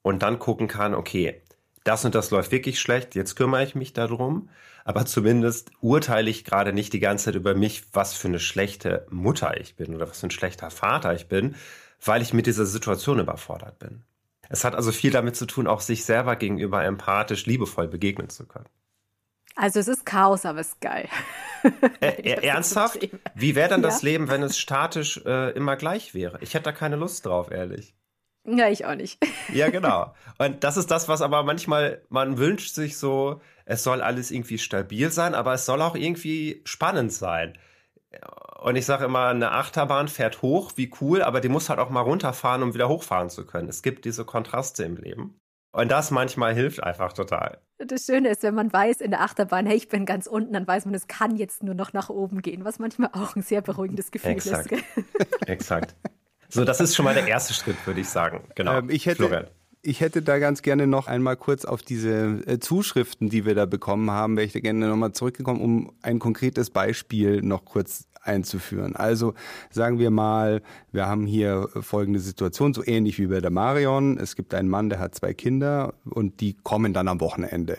und 0.07 0.23
dann 0.23 0.39
gucken 0.39 0.69
kann, 0.69 0.95
okay, 0.95 1.43
das 1.83 2.05
und 2.05 2.15
das 2.15 2.31
läuft 2.31 2.53
wirklich 2.53 2.79
schlecht, 2.79 3.17
jetzt 3.17 3.35
kümmere 3.35 3.65
ich 3.65 3.75
mich 3.75 3.93
darum, 3.93 4.51
aber 4.85 5.05
zumindest 5.05 5.73
urteile 5.81 6.31
ich 6.31 6.45
gerade 6.45 6.73
nicht 6.73 6.93
die 6.93 7.01
ganze 7.01 7.25
Zeit 7.25 7.35
über 7.35 7.57
mich, 7.57 7.83
was 7.93 8.15
für 8.15 8.29
eine 8.29 8.39
schlechte 8.39 9.05
Mutter 9.11 9.61
ich 9.61 9.75
bin 9.75 9.97
oder 9.97 10.09
was 10.09 10.21
für 10.21 10.29
ein 10.29 10.31
schlechter 10.31 10.71
Vater 10.71 11.13
ich 11.13 11.27
bin, 11.27 11.57
weil 12.05 12.23
ich 12.23 12.33
mit 12.33 12.47
dieser 12.47 12.67
Situation 12.67 13.19
überfordert 13.19 13.81
bin. 13.81 14.05
Es 14.49 14.63
hat 14.63 14.77
also 14.77 14.93
viel 14.93 15.11
damit 15.11 15.35
zu 15.35 15.45
tun, 15.45 15.67
auch 15.67 15.81
sich 15.81 16.05
selber 16.05 16.37
gegenüber 16.37 16.85
empathisch, 16.85 17.45
liebevoll 17.47 17.89
begegnen 17.89 18.29
zu 18.29 18.47
können. 18.47 18.69
Also 19.57 19.81
es 19.81 19.89
ist 19.89 20.07
Chaos, 20.07 20.47
aber 20.47 20.61
es 20.61 20.69
ist 20.69 20.81
geil. 20.81 21.09
Äh, 22.01 22.47
ernsthaft? 22.47 23.09
Wie 23.35 23.57
wäre 23.57 23.69
dann 23.69 23.83
ja. 23.83 23.89
das 23.89 24.03
Leben, 24.03 24.29
wenn 24.29 24.45
es 24.45 24.57
statisch 24.57 25.21
äh, 25.27 25.51
immer 25.51 25.75
gleich 25.75 26.15
wäre? 26.15 26.39
Ich 26.43 26.55
hätte 26.55 26.65
da 26.65 26.73
keine 26.73 26.95
Lust 26.95 27.27
drauf, 27.27 27.51
ehrlich. 27.51 27.97
Ja, 28.47 28.69
ich 28.69 28.85
auch 28.85 28.95
nicht. 28.95 29.19
Ja, 29.53 29.71
genau. 29.71 30.13
Und 30.39 30.65
das 30.65 30.77
ist 30.77 30.91
das, 30.91 31.09
was 31.09 31.23
aber 31.23 31.43
manchmal, 31.43 32.03
man 32.09 32.37
wünscht 32.37 32.75
sich 32.75 32.99
so, 32.99 33.41
es 33.65 33.83
soll 33.85 34.03
alles 34.03 34.31
irgendwie 34.31 34.59
stabil 34.59 35.11
sein, 35.11 35.35
aber 35.35 35.55
es 35.55 35.67
soll 35.67 35.81
auch 35.83 35.95
irgendwie 35.95 36.63
spannend 36.65 37.13
sein. 37.13 37.57
Und 38.61 38.77
ich 38.77 38.85
sage 38.85 39.05
immer, 39.05 39.29
eine 39.29 39.53
Achterbahn 39.53 40.09
fährt 40.09 40.43
hoch, 40.43 40.73
wie 40.77 40.91
cool, 41.01 41.23
aber 41.23 41.41
die 41.41 41.49
muss 41.49 41.69
halt 41.69 41.79
auch 41.79 41.91
mal 41.91 42.01
runterfahren, 42.01 42.63
um 42.63 42.75
wieder 42.75 42.89
hochfahren 42.89 43.31
zu 43.31 43.47
können. 43.47 43.69
Es 43.69 43.83
gibt 43.83 44.05
diese 44.05 44.25
Kontraste 44.25 44.83
im 44.85 44.97
Leben. 44.97 45.39
Und 45.73 45.91
das 45.91 46.11
manchmal 46.11 46.55
hilft 46.55 46.83
einfach 46.83 47.13
total. 47.13 47.61
Das 47.79 48.07
Schöne 48.07 48.31
ist, 48.31 48.43
wenn 48.43 48.55
man 48.55 48.73
weiß 48.73 49.03
in 49.03 49.11
der 49.11 49.21
Achterbahn, 49.21 49.67
hey, 49.67 49.77
ich 49.77 49.89
bin 49.89 50.07
ganz 50.07 50.27
unten, 50.27 50.55
dann 50.55 50.67
weiß 50.67 50.87
man, 50.87 50.95
es 50.95 51.07
kann 51.07 51.37
jetzt 51.37 51.63
nur 51.63 51.75
noch 51.75 51.93
nach 51.93 52.09
oben 52.09 52.41
gehen, 52.41 52.65
was 52.65 52.79
manchmal 52.79 53.11
auch 53.13 53.37
ein 53.37 53.43
sehr 53.43 53.61
beruhigendes 53.61 54.11
Gefühl 54.11 54.33
Exakt. 54.33 54.73
ist. 54.73 54.83
Exakt. 55.47 55.95
So, 56.49 56.65
das 56.65 56.81
ist 56.81 56.95
schon 56.95 57.05
mal 57.05 57.15
der 57.15 57.27
erste 57.27 57.55
Schritt, 57.55 57.77
würde 57.87 58.01
ich 58.01 58.09
sagen. 58.09 58.41
Genau. 58.55 58.79
Ähm, 58.79 58.91
ich 58.91 59.07
hätte, 59.07 59.27
Florian. 59.27 59.47
Ich 59.83 60.01
hätte 60.01 60.21
da 60.21 60.39
ganz 60.39 60.63
gerne 60.63 60.89
noch 60.89 61.07
einmal 61.07 61.37
kurz 61.37 61.65
auf 61.65 61.81
diese 61.81 62.43
äh, 62.47 62.59
Zuschriften, 62.59 63.29
die 63.29 63.45
wir 63.45 63.55
da 63.55 63.67
bekommen 63.67 64.11
haben, 64.11 64.37
wäre 64.37 64.45
ich 64.45 64.53
da 64.53 64.59
gerne 64.61 64.89
nochmal 64.89 65.13
zurückgekommen, 65.13 65.61
um 65.61 65.93
ein 66.03 66.19
konkretes 66.19 66.71
Beispiel 66.71 67.41
noch 67.43 67.65
kurz 67.65 68.09
einzuführen. 68.27 68.97
Also 68.97 69.35
sagen 69.71 69.99
wir 69.99 70.11
mal, 70.11 70.63
wir 70.91 71.07
haben 71.07 71.27
hier 71.27 71.69
folgende 71.81 72.19
Situation, 72.19 72.75
so 72.75 72.85
ähnlich 72.85 73.19
wie 73.19 73.29
bei 73.29 73.41
der 73.41 73.51
Marion. 73.51 74.19
Es 74.19 74.35
gibt 74.35 74.55
einen 74.55 74.69
Mann, 74.69 74.89
der 74.89 74.99
hat 74.99 75.15
zwei 75.15 75.35
Kinder 75.35 75.95
und 76.05 76.41
die 76.41 76.55
kommen 76.55 76.93
dann 76.93 77.07
am 77.07 77.21
Wochenende. 77.21 77.79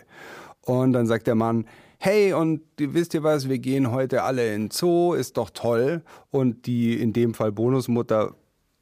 Und 0.62 0.94
dann 0.94 1.06
sagt 1.06 1.26
der 1.26 1.34
Mann, 1.34 1.66
hey, 1.98 2.32
und 2.32 2.62
wisst 2.78 3.14
ihr 3.14 3.22
was, 3.22 3.48
wir 3.48 3.58
gehen 3.58 3.90
heute 3.90 4.22
alle 4.22 4.54
in 4.54 4.70
Zoo, 4.70 5.14
ist 5.14 5.36
doch 5.36 5.50
toll. 5.50 6.02
Und 6.30 6.66
die 6.66 7.00
in 7.00 7.12
dem 7.12 7.34
Fall 7.34 7.52
Bonusmutter 7.52 8.34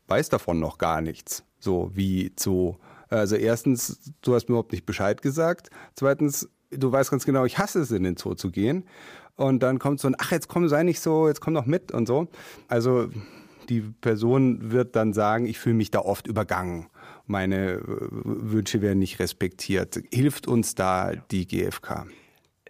weiß 0.08 0.28
davon 0.28 0.60
noch 0.60 0.78
gar 0.78 1.00
nichts. 1.00 1.44
So 1.58 1.90
wie 1.94 2.32
Zoo. 2.38 2.76
Also 3.08 3.36
erstens, 3.36 4.12
du 4.22 4.34
hast 4.34 4.48
mir 4.48 4.54
überhaupt 4.54 4.72
nicht 4.72 4.86
Bescheid 4.86 5.22
gesagt. 5.22 5.70
Zweitens, 5.94 6.48
du 6.70 6.90
weißt 6.90 7.10
ganz 7.10 7.24
genau, 7.24 7.44
ich 7.44 7.58
hasse 7.58 7.80
es, 7.80 7.90
in 7.90 8.02
den 8.02 8.16
Zoo 8.16 8.34
zu 8.34 8.50
gehen. 8.50 8.84
Und 9.36 9.62
dann 9.62 9.78
kommt 9.78 10.00
so 10.00 10.08
ein, 10.08 10.16
ach, 10.18 10.32
jetzt 10.32 10.48
komm, 10.48 10.68
sei 10.68 10.82
nicht 10.82 11.00
so, 11.00 11.28
jetzt 11.28 11.40
komm 11.40 11.54
doch 11.54 11.66
mit 11.66 11.92
und 11.92 12.06
so. 12.06 12.28
Also 12.68 13.08
die 13.68 13.80
Person 13.80 14.70
wird 14.72 14.96
dann 14.96 15.12
sagen, 15.12 15.46
ich 15.46 15.58
fühle 15.58 15.74
mich 15.74 15.90
da 15.90 16.00
oft 16.00 16.26
übergangen. 16.26 16.86
Meine 17.26 17.72
äh, 17.72 17.82
Wünsche 17.82 18.80
werden 18.80 18.98
nicht 18.98 19.18
respektiert. 19.18 20.00
Hilft 20.12 20.46
uns 20.46 20.74
da 20.74 21.12
die 21.30 21.46
GfK? 21.46 22.06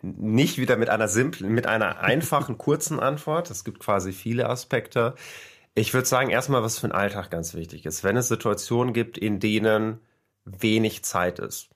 Nicht 0.03 0.59
wieder 0.59 0.77
mit 0.77 0.89
einer 0.89 1.09
simplen, 1.09 1.53
mit 1.53 1.67
einer 1.67 2.01
einfachen, 2.01 2.59
kurzen 2.59 3.01
Antwort. 3.01 3.51
Es 3.51 3.65
gibt 3.65 3.81
quasi 3.81 4.13
viele 4.13 4.49
Aspekte. 4.49 5.15
Ich 5.79 5.93
würde 5.93 6.09
sagen, 6.09 6.31
erstmal, 6.31 6.63
was 6.63 6.79
für 6.79 6.87
ein 6.87 6.93
Alltag 6.93 7.31
ganz 7.31 7.53
wichtig 7.53 7.85
ist. 7.85 8.03
Wenn 8.03 8.17
es 8.17 8.29
Situationen 8.29 8.95
gibt, 8.95 9.19
in 9.19 9.41
denen 9.41 10.01
wenig 10.47 11.05
Zeit 11.05 11.39
ist. 11.39 11.69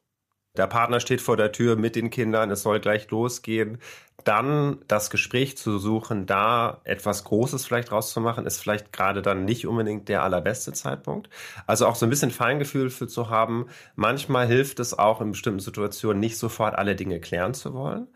Der 0.56 0.66
Partner 0.66 1.00
steht 1.00 1.20
vor 1.20 1.36
der 1.36 1.52
Tür 1.52 1.76
mit 1.76 1.96
den 1.96 2.08
Kindern, 2.08 2.50
es 2.50 2.62
soll 2.62 2.80
gleich 2.80 3.10
losgehen. 3.10 3.76
Dann 4.24 4.78
das 4.88 5.10
Gespräch 5.10 5.58
zu 5.58 5.78
suchen, 5.78 6.24
da 6.24 6.80
etwas 6.84 7.24
Großes 7.24 7.66
vielleicht 7.66 7.92
rauszumachen, 7.92 8.46
ist 8.46 8.58
vielleicht 8.58 8.90
gerade 8.90 9.20
dann 9.20 9.44
nicht 9.44 9.66
unbedingt 9.66 10.08
der 10.08 10.22
allerbeste 10.22 10.72
Zeitpunkt. 10.72 11.28
Also 11.66 11.86
auch 11.86 11.94
so 11.94 12.06
ein 12.06 12.10
bisschen 12.10 12.30
Feingefühl 12.30 12.88
für 12.88 13.06
zu 13.06 13.28
haben. 13.28 13.66
Manchmal 13.96 14.46
hilft 14.46 14.80
es 14.80 14.98
auch 14.98 15.20
in 15.20 15.32
bestimmten 15.32 15.60
Situationen 15.60 16.20
nicht 16.20 16.38
sofort 16.38 16.74
alle 16.74 16.96
Dinge 16.96 17.20
klären 17.20 17.52
zu 17.52 17.74
wollen. 17.74 18.08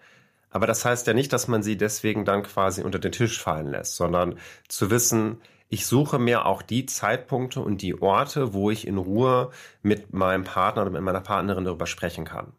Aber 0.49 0.67
das 0.67 0.85
heißt 0.85 1.07
ja 1.07 1.13
nicht, 1.13 1.33
dass 1.33 1.47
man 1.47 1.63
sie 1.63 1.77
deswegen 1.77 2.25
dann 2.25 2.43
quasi 2.43 2.83
unter 2.83 2.99
den 2.99 3.13
Tisch 3.13 3.39
fallen 3.39 3.67
lässt, 3.67 3.97
sondern 3.97 4.39
zu 4.69 4.91
wissen, 4.91 5.43
ich 5.75 5.87
suche 5.87 6.21
mir 6.21 6.47
auch 6.47 6.63
die 6.63 6.87
Zeitpunkte 6.87 7.61
und 7.61 7.83
die 7.83 8.01
Orte, 8.01 8.55
wo 8.55 8.71
ich 8.71 8.87
in 8.87 8.97
Ruhe 8.97 9.51
mit 9.83 10.13
meinem 10.13 10.45
Partner 10.45 10.83
oder 10.83 10.93
mit 10.93 11.03
meiner 11.03 11.21
Partnerin 11.21 11.65
darüber 11.65 11.89
sprechen 11.89 12.25
kann. 12.25 12.53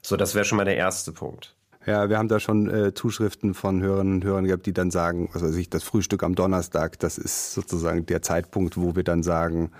So, 0.00 0.16
das 0.16 0.34
wäre 0.34 0.46
schon 0.46 0.56
mal 0.56 0.64
der 0.64 0.78
erste 0.78 1.12
Punkt. 1.12 1.54
Ja, 1.84 2.08
wir 2.08 2.16
haben 2.16 2.28
da 2.28 2.40
schon 2.40 2.70
äh, 2.70 2.94
Zuschriften 2.94 3.52
von 3.52 3.82
Hörerinnen 3.82 4.14
und 4.14 4.24
Hörern 4.24 4.46
gehabt, 4.46 4.64
die 4.64 4.72
dann 4.72 4.90
sagen, 4.90 5.28
was 5.34 5.42
weiß 5.42 5.54
ich, 5.56 5.68
das 5.68 5.82
Frühstück 5.82 6.22
am 6.22 6.34
Donnerstag, 6.34 6.98
das 6.98 7.18
ist 7.18 7.52
sozusagen 7.52 8.06
der 8.06 8.22
Zeitpunkt, 8.22 8.78
wo 8.78 8.96
wir 8.96 9.04
dann 9.04 9.22
sagen, 9.22 9.70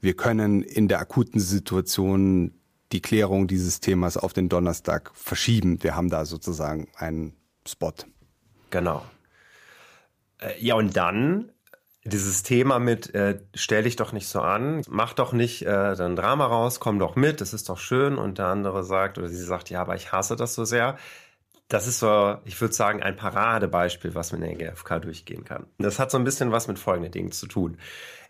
wir 0.00 0.14
können 0.14 0.62
in 0.62 0.88
der 0.88 1.00
akuten 1.00 1.38
Situation 1.38 2.54
die 2.92 3.02
Klärung 3.02 3.46
dieses 3.46 3.80
Themas 3.80 4.16
auf 4.16 4.32
den 4.32 4.48
Donnerstag 4.48 5.10
verschieben. 5.14 5.82
Wir 5.82 5.96
haben 5.96 6.08
da 6.08 6.24
sozusagen 6.24 6.88
einen 6.96 7.34
Spot. 7.68 7.92
Genau. 8.70 9.04
Äh, 10.38 10.58
ja, 10.64 10.76
und 10.76 10.96
dann 10.96 11.52
dieses 12.04 12.42
Thema 12.42 12.78
mit, 12.78 13.14
äh, 13.14 13.40
stell 13.54 13.84
dich 13.84 13.96
doch 13.96 14.12
nicht 14.12 14.26
so 14.26 14.40
an, 14.40 14.82
mach 14.88 15.12
doch 15.12 15.32
nicht 15.32 15.62
äh, 15.62 15.94
dein 15.94 16.16
Drama 16.16 16.46
raus, 16.46 16.80
komm 16.80 16.98
doch 16.98 17.14
mit, 17.14 17.40
das 17.40 17.54
ist 17.54 17.68
doch 17.68 17.78
schön. 17.78 18.18
Und 18.18 18.38
der 18.38 18.46
andere 18.46 18.84
sagt, 18.84 19.18
oder 19.18 19.28
sie 19.28 19.36
sagt, 19.36 19.70
ja, 19.70 19.80
aber 19.80 19.94
ich 19.94 20.12
hasse 20.12 20.36
das 20.36 20.54
so 20.54 20.64
sehr. 20.64 20.96
Das 21.68 21.86
ist 21.86 22.00
so, 22.00 22.36
ich 22.44 22.60
würde 22.60 22.74
sagen, 22.74 23.02
ein 23.02 23.16
Paradebeispiel, 23.16 24.14
was 24.14 24.32
man 24.32 24.42
in 24.42 24.58
der 24.58 24.72
GfK 24.72 25.00
durchgehen 25.00 25.44
kann. 25.44 25.66
Das 25.78 25.98
hat 25.98 26.10
so 26.10 26.18
ein 26.18 26.24
bisschen 26.24 26.52
was 26.52 26.68
mit 26.68 26.78
folgenden 26.78 27.12
Dingen 27.12 27.32
zu 27.32 27.46
tun. 27.46 27.78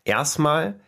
Erstmal 0.05 0.79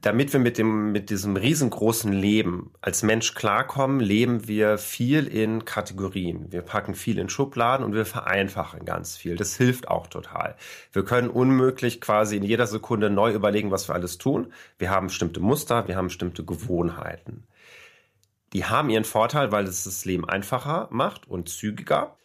damit 0.00 0.32
wir 0.32 0.40
mit 0.40 0.58
dem, 0.58 0.92
mit 0.92 1.10
diesem 1.10 1.36
riesengroßen 1.36 2.12
Leben 2.12 2.72
als 2.80 3.02
Mensch 3.02 3.34
klarkommen, 3.34 4.00
leben 4.00 4.48
wir 4.48 4.78
viel 4.78 5.26
in 5.26 5.64
Kategorien. 5.64 6.50
Wir 6.50 6.62
packen 6.62 6.94
viel 6.94 7.18
in 7.18 7.28
Schubladen 7.28 7.84
und 7.84 7.94
wir 7.94 8.06
vereinfachen 8.06 8.84
ganz 8.84 9.16
viel. 9.16 9.36
Das 9.36 9.56
hilft 9.56 9.88
auch 9.88 10.06
total. 10.06 10.56
Wir 10.92 11.04
können 11.04 11.28
unmöglich 11.28 12.00
quasi 12.00 12.36
in 12.36 12.42
jeder 12.42 12.66
Sekunde 12.66 13.10
neu 13.10 13.32
überlegen, 13.32 13.70
was 13.70 13.88
wir 13.88 13.94
alles 13.94 14.18
tun. 14.18 14.52
Wir 14.78 14.90
haben 14.90 15.08
bestimmte 15.08 15.40
Muster, 15.40 15.88
wir 15.88 15.96
haben 15.96 16.08
bestimmte 16.08 16.44
Gewohnheiten. 16.44 17.46
Die 18.52 18.64
haben 18.64 18.90
ihren 18.90 19.04
Vorteil, 19.04 19.52
weil 19.52 19.64
es 19.64 19.84
das 19.84 20.04
Leben 20.04 20.28
einfacher 20.28 20.88
macht 20.90 21.28
und 21.28 21.48
zügiger. 21.48 22.16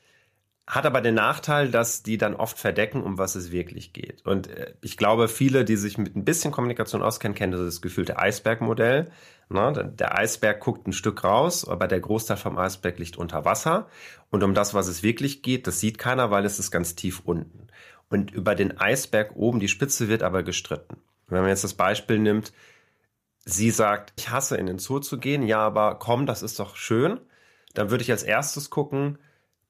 Hat 0.69 0.85
aber 0.85 1.01
den 1.01 1.15
Nachteil, 1.15 1.71
dass 1.71 2.03
die 2.03 2.19
dann 2.19 2.35
oft 2.35 2.59
verdecken, 2.59 3.01
um 3.01 3.17
was 3.17 3.33
es 3.33 3.51
wirklich 3.51 3.91
geht. 3.91 4.23
Und 4.23 4.47
äh, 4.51 4.75
ich 4.81 4.97
glaube, 4.97 5.27
viele, 5.27 5.65
die 5.65 5.75
sich 5.75 5.97
mit 5.97 6.15
ein 6.15 6.25
bisschen 6.25 6.51
Kommunikation 6.51 7.01
auskennen, 7.01 7.33
kennen 7.33 7.53
das 7.53 7.81
gefühlte 7.81 8.19
Eisbergmodell. 8.19 9.09
Ne? 9.49 9.91
Der 9.97 10.15
Eisberg 10.15 10.59
guckt 10.59 10.87
ein 10.87 10.93
Stück 10.93 11.23
raus, 11.23 11.67
aber 11.67 11.87
der 11.87 11.99
Großteil 11.99 12.37
vom 12.37 12.59
Eisberg 12.59 12.99
liegt 12.99 13.17
unter 13.17 13.45
Wasser. 13.45 13.87
Und 14.29 14.43
um 14.43 14.53
das, 14.53 14.75
was 14.75 14.87
es 14.87 15.01
wirklich 15.01 15.41
geht, 15.41 15.65
das 15.65 15.79
sieht 15.79 15.97
keiner, 15.97 16.29
weil 16.29 16.45
es 16.45 16.59
ist 16.59 16.69
ganz 16.69 16.93
tief 16.93 17.21
unten. 17.25 17.65
Und 18.11 18.29
über 18.29 18.53
den 18.53 18.77
Eisberg 18.79 19.35
oben, 19.35 19.59
die 19.59 19.69
Spitze 19.69 20.07
wird 20.07 20.21
aber 20.21 20.43
gestritten. 20.43 20.97
Wenn 21.29 21.41
man 21.41 21.49
jetzt 21.49 21.63
das 21.63 21.73
Beispiel 21.73 22.19
nimmt, 22.19 22.53
sie 23.43 23.71
sagt, 23.71 24.13
ich 24.17 24.29
hasse 24.29 24.55
in 24.55 24.67
den 24.67 24.77
Zoo 24.77 24.99
zu 24.99 25.17
gehen, 25.17 25.41
ja, 25.41 25.61
aber 25.61 25.95
komm, 25.95 26.27
das 26.27 26.43
ist 26.43 26.59
doch 26.59 26.75
schön. 26.75 27.19
Dann 27.73 27.89
würde 27.89 28.03
ich 28.03 28.11
als 28.11 28.21
erstes 28.21 28.69
gucken, 28.69 29.17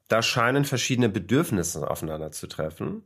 da 0.10 0.22
scheinen 0.22 0.66
verschiedene 0.66 1.08
Bedürfnisse 1.08 1.90
aufeinander 1.90 2.32
zu 2.32 2.48
treffen 2.48 3.06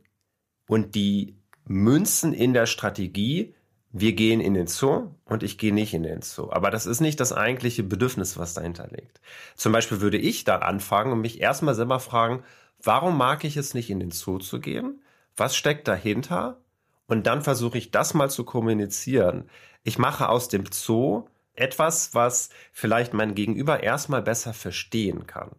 und 0.68 0.96
die 0.96 1.36
münzen 1.64 2.32
in 2.32 2.52
der 2.52 2.66
Strategie 2.66 3.54
wir 3.96 4.12
gehen 4.14 4.40
in 4.40 4.54
den 4.54 4.66
Zoo 4.66 5.12
und 5.24 5.44
ich 5.44 5.56
gehe 5.56 5.72
nicht 5.72 5.94
in 5.94 6.02
den 6.02 6.20
Zoo. 6.20 6.50
Aber 6.50 6.72
das 6.72 6.84
ist 6.84 7.00
nicht 7.00 7.20
das 7.20 7.32
eigentliche 7.32 7.84
Bedürfnis, 7.84 8.36
was 8.36 8.52
dahinter 8.52 8.88
liegt. 8.88 9.20
Zum 9.54 9.72
Beispiel 9.72 10.00
würde 10.00 10.18
ich 10.18 10.42
da 10.42 10.58
anfangen 10.58 11.12
und 11.12 11.20
mich 11.20 11.40
erstmal 11.40 11.76
selber 11.76 12.00
fragen, 12.00 12.42
warum 12.82 13.16
mag 13.16 13.44
ich 13.44 13.56
es 13.56 13.72
nicht 13.72 13.90
in 13.90 14.00
den 14.00 14.10
Zoo 14.10 14.38
zu 14.38 14.58
gehen? 14.58 15.00
Was 15.36 15.54
steckt 15.54 15.86
dahinter? 15.86 16.60
Und 17.06 17.28
dann 17.28 17.42
versuche 17.42 17.78
ich 17.78 17.92
das 17.92 18.14
mal 18.14 18.28
zu 18.30 18.42
kommunizieren. 18.42 19.48
Ich 19.84 19.96
mache 19.96 20.28
aus 20.28 20.48
dem 20.48 20.64
Zoo 20.72 21.28
etwas, 21.54 22.14
was 22.14 22.50
vielleicht 22.72 23.14
mein 23.14 23.36
Gegenüber 23.36 23.80
erstmal 23.80 24.22
besser 24.22 24.54
verstehen 24.54 25.28
kann. 25.28 25.52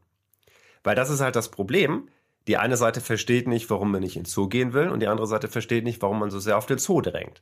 Weil 0.86 0.96
das 0.96 1.10
ist 1.10 1.20
halt 1.20 1.36
das 1.36 1.50
Problem. 1.50 2.08
Die 2.48 2.58
eine 2.58 2.78
Seite 2.78 3.02
versteht 3.02 3.48
nicht, 3.48 3.70
warum 3.70 3.92
man 3.92 4.02
nicht 4.02 4.16
ins 4.16 4.32
Zoo 4.32 4.48
gehen 4.48 4.74
will 4.74 4.90
und 4.90 5.00
die 5.02 5.08
andere 5.08 5.28
Seite 5.28 5.48
versteht 5.48 5.84
nicht, 5.84 6.02
warum 6.02 6.20
man 6.20 6.30
so 6.30 6.40
sehr 6.40 6.58
auf 6.58 6.68
den 6.68 6.78
Zoo 6.78 7.02
drängt. 7.02 7.42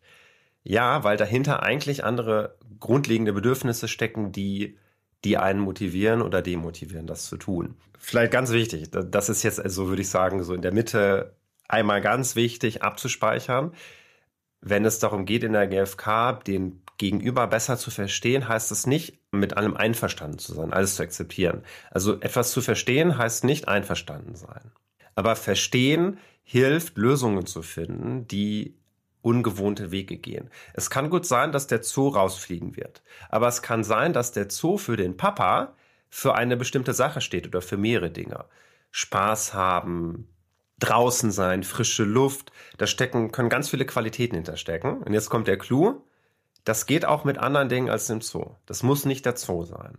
Ja, 0.63 1.03
weil 1.03 1.17
dahinter 1.17 1.61
eigentlich 1.61 2.05
andere 2.05 2.57
grundlegende 2.79 3.33
Bedürfnisse 3.33 3.89
stecken, 3.89 4.31
die, 4.31 4.77
die 5.25 5.37
einen 5.37 5.59
motivieren 5.59 6.21
oder 6.21 6.41
demotivieren, 6.41 7.05
das 7.05 7.25
zu 7.25 7.35
tun. 7.35 7.75
Vielleicht 7.99 8.31
ganz 8.31 8.51
wichtig, 8.51 8.89
das 8.91 9.27
ist 9.27 9.43
jetzt, 9.43 9.59
also 9.59 9.89
würde 9.89 10.01
ich 10.01 10.09
sagen, 10.09 10.41
so 10.43 10.53
in 10.53 10.61
der 10.61 10.73
Mitte 10.73 11.35
einmal 11.67 11.99
ganz 11.99 12.37
wichtig 12.37 12.81
abzuspeichern. 12.81 13.73
Wenn 14.61 14.85
es 14.85 14.99
darum 14.99 15.25
geht, 15.25 15.43
in 15.43 15.51
der 15.51 15.67
GfK 15.67 16.39
den 16.47 16.82
Gegenüber 16.97 17.47
besser 17.47 17.77
zu 17.77 17.91
verstehen, 17.91 18.47
heißt 18.47 18.71
es 18.71 18.85
nicht, 18.85 19.19
mit 19.31 19.57
allem 19.57 19.75
einverstanden 19.75 20.39
zu 20.39 20.53
sein, 20.53 20.73
alles 20.73 20.95
zu 20.95 21.03
akzeptieren. 21.03 21.63
Also 21.91 22.19
etwas 22.21 22.51
zu 22.51 22.61
verstehen 22.61 23.17
heißt 23.17 23.43
nicht 23.43 23.67
einverstanden 23.67 24.35
sein. 24.35 24.71
Aber 25.15 25.35
verstehen 25.35 26.19
hilft, 26.43 26.97
Lösungen 26.97 27.45
zu 27.45 27.61
finden, 27.61 28.27
die 28.27 28.77
ungewohnte 29.21 29.91
Wege 29.91 30.17
gehen. 30.17 30.49
Es 30.73 30.89
kann 30.89 31.09
gut 31.09 31.25
sein, 31.25 31.51
dass 31.51 31.67
der 31.67 31.81
Zoo 31.81 32.09
rausfliegen 32.09 32.75
wird. 32.75 33.01
Aber 33.29 33.47
es 33.47 33.61
kann 33.61 33.83
sein, 33.83 34.13
dass 34.13 34.33
der 34.33 34.49
Zoo 34.49 34.77
für 34.77 34.97
den 34.97 35.17
Papa 35.17 35.75
für 36.09 36.35
eine 36.35 36.57
bestimmte 36.57 36.93
Sache 36.93 37.21
steht 37.21 37.47
oder 37.47 37.61
für 37.61 37.77
mehrere 37.77 38.11
Dinge. 38.11 38.45
Spaß 38.91 39.53
haben, 39.53 40.27
draußen 40.79 41.31
sein, 41.31 41.63
frische 41.63 42.03
Luft. 42.03 42.51
Da 42.77 42.85
stecken, 42.85 43.31
können 43.31 43.49
ganz 43.49 43.69
viele 43.69 43.85
Qualitäten 43.85 44.35
hinterstecken. 44.35 45.01
Und 45.01 45.13
jetzt 45.13 45.29
kommt 45.29 45.47
der 45.47 45.57
Clou. 45.57 46.03
Das 46.63 46.85
geht 46.85 47.05
auch 47.05 47.23
mit 47.23 47.37
anderen 47.37 47.69
Dingen 47.69 47.89
als 47.89 48.07
dem 48.07 48.21
Zoo. 48.21 48.55
Das 48.65 48.83
muss 48.83 49.05
nicht 49.05 49.25
der 49.25 49.35
Zoo 49.35 49.63
sein. 49.63 49.97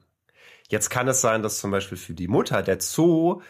Jetzt 0.69 0.89
kann 0.89 1.09
es 1.09 1.21
sein, 1.21 1.43
dass 1.43 1.59
zum 1.59 1.71
Beispiel 1.71 1.99
für 1.99 2.15
die 2.15 2.29
Mutter 2.29 2.63
der 2.63 2.81
Zoo 2.81 3.43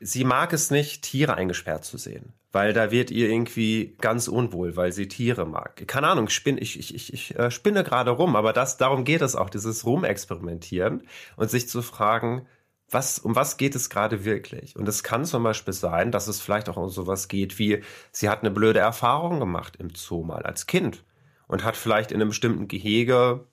sie 0.00 0.24
mag 0.24 0.52
es 0.52 0.70
nicht, 0.70 1.02
Tiere 1.02 1.34
eingesperrt 1.34 1.84
zu 1.84 1.98
sehen, 1.98 2.32
weil 2.52 2.72
da 2.72 2.90
wird 2.90 3.10
ihr 3.10 3.28
irgendwie 3.28 3.96
ganz 4.00 4.28
unwohl, 4.28 4.76
weil 4.76 4.92
sie 4.92 5.08
Tiere 5.08 5.46
mag. 5.46 5.86
Keine 5.86 6.08
Ahnung, 6.08 6.26
ich, 6.28 6.34
spinne, 6.34 6.60
ich, 6.60 6.78
ich, 6.78 6.94
ich, 6.94 7.12
ich 7.12 7.38
äh, 7.38 7.50
spinne 7.50 7.84
gerade 7.84 8.10
rum, 8.10 8.36
aber 8.36 8.52
das, 8.52 8.76
darum 8.76 9.04
geht 9.04 9.22
es 9.22 9.36
auch, 9.36 9.50
dieses 9.50 9.84
Rumexperimentieren 9.84 11.02
und 11.36 11.50
sich 11.50 11.68
zu 11.68 11.82
fragen, 11.82 12.46
was, 12.90 13.18
um 13.18 13.34
was 13.34 13.58
geht 13.58 13.74
es 13.74 13.90
gerade 13.90 14.24
wirklich? 14.24 14.76
Und 14.76 14.88
es 14.88 15.02
kann 15.02 15.26
zum 15.26 15.42
Beispiel 15.42 15.74
sein, 15.74 16.10
dass 16.10 16.26
es 16.26 16.40
vielleicht 16.40 16.70
auch 16.70 16.78
um 16.78 16.88
sowas 16.88 17.28
geht 17.28 17.58
wie, 17.58 17.82
sie 18.12 18.30
hat 18.30 18.40
eine 18.40 18.50
blöde 18.50 18.78
Erfahrung 18.78 19.40
gemacht 19.40 19.76
im 19.76 19.90
Zoo 19.94 20.22
mal 20.24 20.42
als 20.44 20.66
Kind 20.66 21.04
und 21.48 21.64
hat 21.64 21.76
vielleicht 21.76 22.12
in 22.12 22.20
einem 22.20 22.28
bestimmten 22.28 22.68
Gehege 22.68 23.44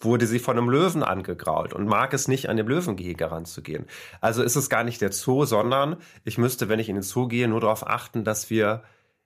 wurde 0.00 0.26
sie 0.26 0.38
von 0.38 0.56
einem 0.56 0.70
Löwen 0.70 1.02
angegrault 1.02 1.72
und 1.72 1.86
mag 1.86 2.12
es 2.14 2.28
nicht, 2.28 2.48
an 2.48 2.56
dem 2.56 2.68
Löwengehege 2.68 3.30
ranzugehen. 3.30 3.86
Also 4.20 4.42
ist 4.42 4.56
es 4.56 4.70
gar 4.70 4.84
nicht 4.84 5.00
der 5.00 5.12
Zoo, 5.12 5.44
sondern 5.44 5.96
ich 6.24 6.38
müsste, 6.38 6.68
wenn 6.68 6.80
ich 6.80 6.88
in 6.88 6.96
den 6.96 7.02
Zoo 7.02 7.28
gehe, 7.28 7.48
nur 7.48 7.60
darauf 7.60 7.86
achten, 7.86 8.24
dass 8.24 8.50
wir 8.50 8.82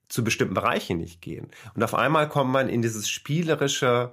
zu 0.09 0.23
bestimmten 0.23 0.55
Bereichen 0.55 0.99
nicht 0.99 1.21
gehen. 1.21 1.49
Und 1.75 1.83
auf 1.83 1.95
einmal 1.95 2.29
kommt 2.29 2.51
man 2.51 2.69
in 2.69 2.83
dieses 2.83 3.09
spielerische, 3.09 4.13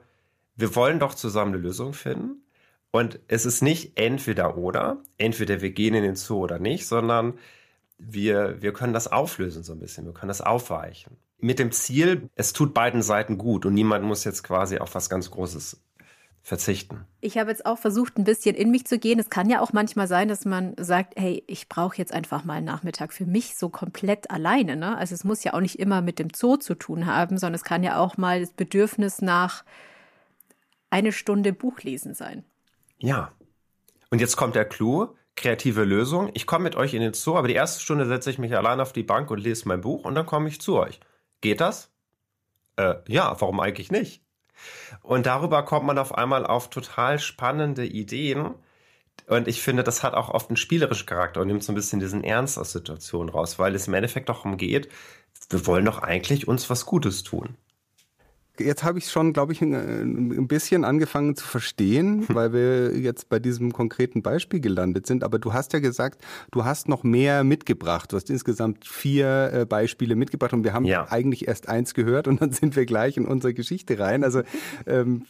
wir 0.56 0.76
wollen 0.76 1.00
doch 1.00 1.14
zusammen 1.14 1.54
eine 1.54 1.62
Lösung 1.62 1.94
finden. 1.94 2.44
Und 2.92 3.20
es 3.28 3.46
ist 3.46 3.62
nicht 3.62 3.98
entweder 3.98 4.58
oder, 4.58 4.98
entweder 5.18 5.62
wir 5.62 5.72
gehen 5.72 5.96
in 5.96 6.04
den 6.04 6.16
Zoo 6.16 6.38
oder 6.38 6.60
nicht, 6.60 6.88
sondern 6.88 7.34
wir, 7.98 8.62
wir 8.62 8.74
können 8.74 8.94
das 8.94 9.12
auflösen 9.12 9.64
so 9.64 9.74
ein 9.74 9.80
bisschen, 9.80 10.06
wir 10.06 10.14
können 10.14 10.28
das 10.28 10.42
aufweichen. 10.42 11.18
Mit 11.44 11.60
dem 11.60 11.74
Ziel, 11.74 12.30
es 12.36 12.54
tut 12.54 12.74
beiden 12.74 13.02
Seiten 13.02 13.38
gut 13.38 13.66
und 13.66 13.74
niemand 13.74 14.06
muss 14.06 14.24
jetzt 14.24 14.44
quasi 14.44 14.78
auf 14.78 14.96
was 14.96 15.10
ganz 15.10 15.30
Großes 15.30 15.84
verzichten. 16.42 17.06
Ich 17.20 17.38
habe 17.38 17.50
jetzt 17.50 17.66
auch 17.66 17.78
versucht, 17.78 18.18
ein 18.18 18.24
bisschen 18.24 18.56
in 18.56 18.72
mich 18.72 18.86
zu 18.86 18.98
gehen. 18.98 19.20
Es 19.20 19.30
kann 19.30 19.50
ja 19.50 19.60
auch 19.60 19.74
manchmal 19.74 20.08
sein, 20.08 20.30
dass 20.30 20.46
man 20.46 20.74
sagt, 20.78 21.16
hey, 21.18 21.44
ich 21.48 21.68
brauche 21.68 21.98
jetzt 21.98 22.14
einfach 22.14 22.46
mal 22.46 22.54
einen 22.54 22.66
Nachmittag 22.66 23.12
für 23.12 23.26
mich 23.26 23.58
so 23.58 23.68
komplett 23.68 24.32
alleine. 24.32 24.78
Ne? 24.78 24.98
Also 24.98 25.16
es 25.16 25.26
muss 25.26 25.44
ja 25.44 25.54
auch 25.54 25.60
nicht 25.60 25.80
immer 25.80 26.02
mit 26.02 26.18
dem 26.18 26.30
Zoo 26.34 26.56
zu 26.56 26.76
tun 26.76 27.08
haben, 27.08 27.38
sondern 27.38 27.56
es 27.56 27.66
kann 27.66 27.84
ja 27.84 27.98
auch 28.00 28.16
mal 28.16 28.40
das 28.40 28.52
Bedürfnis 28.52 29.22
nach 29.22 29.66
eine 30.92 31.12
Stunde 31.12 31.52
Buchlesen 31.52 32.14
sein. 32.14 32.46
Ja. 33.00 33.34
Und 34.12 34.22
jetzt 34.22 34.38
kommt 34.38 34.56
der 34.56 34.64
Clou, 34.64 35.10
kreative 35.36 35.84
Lösung. 35.84 36.32
Ich 36.36 36.48
komme 36.48 36.64
mit 36.64 36.78
euch 36.78 36.94
in 36.94 37.02
den 37.02 37.14
Zoo, 37.14 37.36
aber 37.36 37.50
die 37.50 37.56
erste 37.56 37.82
Stunde 37.82 38.06
setze 38.06 38.30
ich 38.30 38.40
mich 38.40 38.56
allein 38.56 38.80
auf 38.80 38.94
die 38.94 39.04
Bank 39.04 39.30
und 39.30 39.40
lese 39.42 39.68
mein 39.68 39.82
Buch 39.82 40.06
und 40.06 40.16
dann 40.16 40.26
komme 40.26 40.48
ich 40.48 40.62
zu 40.62 40.78
euch. 40.78 41.02
Geht 41.44 41.60
das? 41.60 41.92
Äh, 42.78 42.96
ja, 43.10 43.36
warum 43.42 43.60
eigentlich 43.60 43.92
nicht? 43.92 44.24
Und 45.02 45.26
darüber 45.26 45.64
kommt 45.64 45.86
man 45.86 45.98
auf 45.98 46.16
einmal 46.16 46.46
auf 46.46 46.70
total 46.70 47.20
spannende 47.20 47.86
Ideen. 47.86 48.56
Und 49.28 49.50
ich 49.50 49.62
finde, 49.62 49.84
das 49.84 50.04
hat 50.04 50.14
auch 50.14 50.30
oft 50.30 50.50
einen 50.50 50.56
spielerischen 50.56 51.06
Charakter 51.06 51.42
und 51.42 51.48
nimmt 51.48 51.62
so 51.62 51.74
ein 51.74 51.76
bisschen 51.76 52.00
diesen 52.00 52.24
Ernst 52.24 52.58
aus 52.58 52.72
Situationen 52.72 53.28
raus, 53.28 53.60
weil 53.60 53.76
es 53.76 53.90
im 53.90 53.94
Endeffekt 53.94 54.30
darum 54.30 54.56
geht, 54.56 54.88
wir 55.50 55.68
wollen 55.68 55.84
doch 55.84 56.00
eigentlich 56.00 56.48
uns 56.48 56.70
was 56.70 56.86
Gutes 56.86 57.24
tun. 57.24 57.58
Jetzt 58.60 58.84
habe 58.84 59.00
ich 59.00 59.10
schon, 59.10 59.34
glaube 59.34 59.52
ich, 59.52 59.62
ein 59.62 60.48
bisschen 60.48 60.86
angefangen 60.86 61.36
zu 61.36 61.44
verstehen, 61.44 62.26
weil 62.30 62.54
wir 62.54 62.96
jetzt 62.96 63.28
bei 63.28 63.40
diesem 63.40 63.74
konkreten 63.74 64.22
Beispiel 64.22 64.60
gelandet 64.60 65.08
sind. 65.08 65.24
Aber 65.24 65.40
du 65.40 65.54
hast 65.54 65.74
ja 65.74 65.80
gesagt, 65.80 66.24
du 66.52 66.64
hast 66.64 66.88
noch 66.88 67.04
mehr 67.04 67.44
mitgebracht. 67.44 68.12
Du 68.12 68.16
hast 68.16 68.30
insgesamt 68.30 68.86
vier 68.86 69.52
äh, 69.54 69.66
Beispiele 69.66 70.16
mitgebracht 70.16 70.54
und 70.54 70.64
wir 70.64 70.74
haben 70.74 70.86
ja. 70.86 71.12
eigentlich 71.12 71.48
erst 71.48 71.68
eins 71.68 71.96
gehört 71.96 72.28
und 72.28 72.42
dann 72.42 72.52
sind 72.54 72.76
wir 72.76 72.86
gleich 72.86 73.18
in 73.18 73.26
unsere 73.26 73.56
Geschichte 73.56 73.98
rein. 73.98 74.24
Also 74.24 74.44
ähm, 74.86 75.26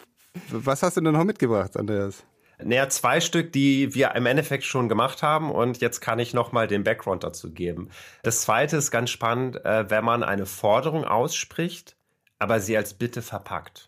was 0.50 0.84
hast 0.84 0.98
du 0.98 1.02
denn 1.02 1.14
noch 1.14 1.24
mitgebracht, 1.24 1.78
Andreas? 1.78 2.26
Naja, 2.62 2.90
zwei 2.90 3.22
Stück, 3.22 3.52
die 3.54 3.96
wir 3.96 4.16
im 4.16 4.26
Endeffekt 4.26 4.64
schon 4.64 4.90
gemacht 4.90 5.24
haben 5.24 5.52
und 5.52 5.80
jetzt 5.80 6.02
kann 6.02 6.20
ich 6.20 6.34
nochmal 6.34 6.68
den 6.68 6.84
Background 6.84 7.24
dazu 7.24 7.52
geben. 7.52 7.90
Das 8.22 8.42
zweite 8.42 8.78
ist 8.78 8.92
ganz 8.92 9.10
spannend, 9.10 9.64
äh, 9.66 9.90
wenn 9.90 10.04
man 10.04 10.24
eine 10.24 10.46
Forderung 10.46 11.06
ausspricht, 11.06 11.96
aber 12.44 12.60
sie 12.60 12.76
als 12.76 12.94
Bitte 12.94 13.22
verpackt. 13.22 13.88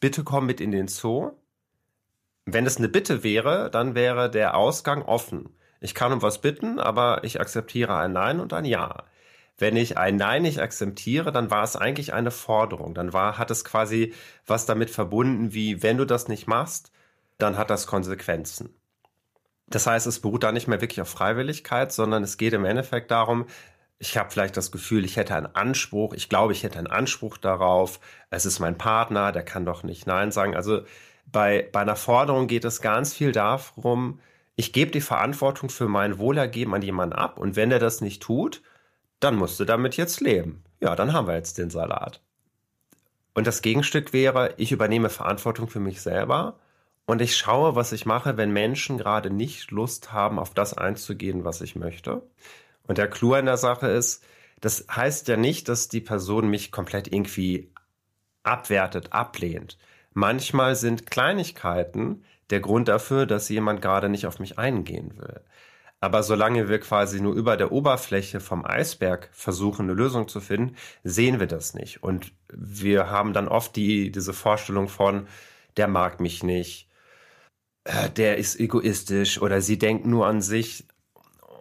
Bitte 0.00 0.24
komm 0.24 0.46
mit 0.46 0.60
in 0.60 0.72
den 0.72 0.88
Zoo. 0.88 1.30
Wenn 2.44 2.66
es 2.66 2.76
eine 2.76 2.88
Bitte 2.88 3.22
wäre, 3.22 3.70
dann 3.70 3.94
wäre 3.94 4.28
der 4.28 4.56
Ausgang 4.56 5.02
offen. 5.02 5.50
Ich 5.80 5.94
kann 5.94 6.12
um 6.12 6.20
was 6.20 6.40
bitten, 6.40 6.80
aber 6.80 7.22
ich 7.22 7.40
akzeptiere 7.40 7.96
ein 7.96 8.10
Nein 8.10 8.40
und 8.40 8.52
ein 8.52 8.64
Ja. 8.64 9.04
Wenn 9.58 9.76
ich 9.76 9.96
ein 9.96 10.16
Nein 10.16 10.42
nicht 10.42 10.58
akzeptiere, 10.58 11.30
dann 11.30 11.52
war 11.52 11.62
es 11.62 11.76
eigentlich 11.76 12.12
eine 12.12 12.32
Forderung. 12.32 12.94
Dann 12.94 13.12
war, 13.12 13.38
hat 13.38 13.52
es 13.52 13.64
quasi 13.64 14.12
was 14.44 14.66
damit 14.66 14.90
verbunden, 14.90 15.54
wie 15.54 15.84
wenn 15.84 15.96
du 15.96 16.04
das 16.04 16.26
nicht 16.26 16.48
machst, 16.48 16.90
dann 17.38 17.56
hat 17.56 17.70
das 17.70 17.86
Konsequenzen. 17.86 18.74
Das 19.68 19.86
heißt, 19.86 20.08
es 20.08 20.18
beruht 20.18 20.42
da 20.42 20.50
nicht 20.50 20.66
mehr 20.66 20.80
wirklich 20.80 21.00
auf 21.00 21.10
Freiwilligkeit, 21.10 21.92
sondern 21.92 22.24
es 22.24 22.38
geht 22.38 22.54
im 22.54 22.64
Endeffekt 22.64 23.12
darum, 23.12 23.46
ich 23.98 24.16
habe 24.16 24.30
vielleicht 24.30 24.56
das 24.56 24.72
Gefühl, 24.72 25.04
ich 25.04 25.16
hätte 25.16 25.34
einen 25.34 25.54
Anspruch, 25.54 26.14
ich 26.14 26.28
glaube, 26.28 26.52
ich 26.52 26.62
hätte 26.62 26.78
einen 26.78 26.88
Anspruch 26.88 27.38
darauf, 27.38 28.00
es 28.30 28.44
ist 28.44 28.58
mein 28.58 28.76
Partner, 28.76 29.32
der 29.32 29.44
kann 29.44 29.64
doch 29.64 29.82
nicht 29.82 30.06
Nein 30.06 30.32
sagen. 30.32 30.56
Also 30.56 30.82
bei, 31.26 31.68
bei 31.72 31.80
einer 31.80 31.96
Forderung 31.96 32.46
geht 32.46 32.64
es 32.64 32.80
ganz 32.80 33.14
viel 33.14 33.32
darum, 33.32 34.20
ich 34.56 34.72
gebe 34.72 34.90
die 34.90 35.00
Verantwortung 35.00 35.68
für 35.68 35.88
mein 35.88 36.18
Wohlergeben 36.18 36.74
an 36.74 36.82
jemanden 36.82 37.14
ab 37.14 37.38
und 37.38 37.56
wenn 37.56 37.72
er 37.72 37.78
das 37.78 38.00
nicht 38.00 38.22
tut, 38.22 38.62
dann 39.20 39.36
musst 39.36 39.58
du 39.58 39.64
damit 39.64 39.96
jetzt 39.96 40.20
leben. 40.20 40.64
Ja, 40.80 40.94
dann 40.94 41.12
haben 41.12 41.26
wir 41.26 41.34
jetzt 41.34 41.58
den 41.58 41.70
Salat. 41.70 42.20
Und 43.34 43.46
das 43.46 43.62
Gegenstück 43.62 44.12
wäre, 44.12 44.54
ich 44.58 44.70
übernehme 44.70 45.10
Verantwortung 45.10 45.68
für 45.68 45.80
mich 45.80 46.00
selber 46.00 46.58
und 47.06 47.20
ich 47.20 47.36
schaue, 47.36 47.74
was 47.74 47.92
ich 47.92 48.06
mache, 48.06 48.36
wenn 48.36 48.52
Menschen 48.52 48.96
gerade 48.96 49.30
nicht 49.30 49.70
Lust 49.70 50.12
haben, 50.12 50.38
auf 50.38 50.54
das 50.54 50.74
einzugehen, 50.74 51.44
was 51.44 51.60
ich 51.60 51.74
möchte. 51.74 52.22
Und 52.86 52.98
der 52.98 53.08
Clou 53.08 53.34
an 53.34 53.46
der 53.46 53.56
Sache 53.56 53.88
ist, 53.88 54.24
das 54.60 54.86
heißt 54.90 55.28
ja 55.28 55.36
nicht, 55.36 55.68
dass 55.68 55.88
die 55.88 56.00
Person 56.00 56.48
mich 56.48 56.72
komplett 56.72 57.12
irgendwie 57.12 57.72
abwertet, 58.42 59.12
ablehnt. 59.12 59.78
Manchmal 60.12 60.76
sind 60.76 61.10
Kleinigkeiten 61.10 62.24
der 62.50 62.60
Grund 62.60 62.88
dafür, 62.88 63.26
dass 63.26 63.48
jemand 63.48 63.82
gerade 63.82 64.08
nicht 64.08 64.26
auf 64.26 64.38
mich 64.38 64.58
eingehen 64.58 65.18
will. 65.18 65.40
Aber 66.00 66.22
solange 66.22 66.68
wir 66.68 66.80
quasi 66.80 67.20
nur 67.20 67.34
über 67.34 67.56
der 67.56 67.72
Oberfläche 67.72 68.38
vom 68.40 68.64
Eisberg 68.66 69.30
versuchen, 69.32 69.86
eine 69.86 69.94
Lösung 69.94 70.28
zu 70.28 70.40
finden, 70.40 70.76
sehen 71.02 71.40
wir 71.40 71.46
das 71.46 71.72
nicht. 71.72 72.02
Und 72.02 72.32
wir 72.52 73.10
haben 73.10 73.32
dann 73.32 73.48
oft 73.48 73.74
die, 73.74 74.12
diese 74.12 74.34
Vorstellung 74.34 74.88
von, 74.88 75.26
der 75.78 75.88
mag 75.88 76.20
mich 76.20 76.42
nicht, 76.42 76.90
äh, 77.84 78.10
der 78.10 78.36
ist 78.36 78.60
egoistisch 78.60 79.40
oder 79.40 79.60
sie 79.62 79.78
denkt 79.78 80.06
nur 80.06 80.26
an 80.26 80.42
sich. 80.42 80.86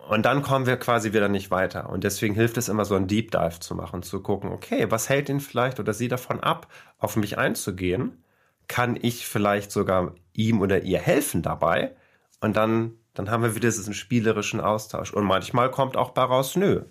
Und 0.07 0.25
dann 0.25 0.41
kommen 0.41 0.65
wir 0.65 0.77
quasi 0.77 1.13
wieder 1.13 1.29
nicht 1.29 1.49
weiter. 1.49 1.89
Und 1.89 2.03
deswegen 2.03 2.35
hilft 2.35 2.57
es 2.57 2.67
immer 2.67 2.85
so 2.85 2.95
ein 2.95 3.07
Deep 3.07 3.31
Dive 3.31 3.59
zu 3.59 3.73
machen, 3.73 4.03
zu 4.03 4.21
gucken, 4.21 4.51
okay, 4.51 4.91
was 4.91 5.07
hält 5.09 5.29
ihn 5.29 5.39
vielleicht 5.39 5.79
oder 5.79 5.93
sie 5.93 6.09
davon 6.09 6.41
ab, 6.41 6.67
auf 6.97 7.15
mich 7.15 7.37
einzugehen? 7.37 8.23
Kann 8.67 8.97
ich 9.01 9.25
vielleicht 9.27 9.71
sogar 9.71 10.13
ihm 10.33 10.61
oder 10.61 10.83
ihr 10.83 10.99
helfen 10.99 11.41
dabei? 11.41 11.95
Und 12.41 12.57
dann, 12.57 12.93
dann 13.13 13.29
haben 13.31 13.43
wir 13.43 13.55
wieder 13.55 13.69
diesen 13.69 13.93
spielerischen 13.93 14.59
Austausch. 14.59 15.13
Und 15.13 15.23
manchmal 15.23 15.71
kommt 15.71 15.95
auch 15.95 16.13
daraus, 16.13 16.55
nö. 16.55 16.83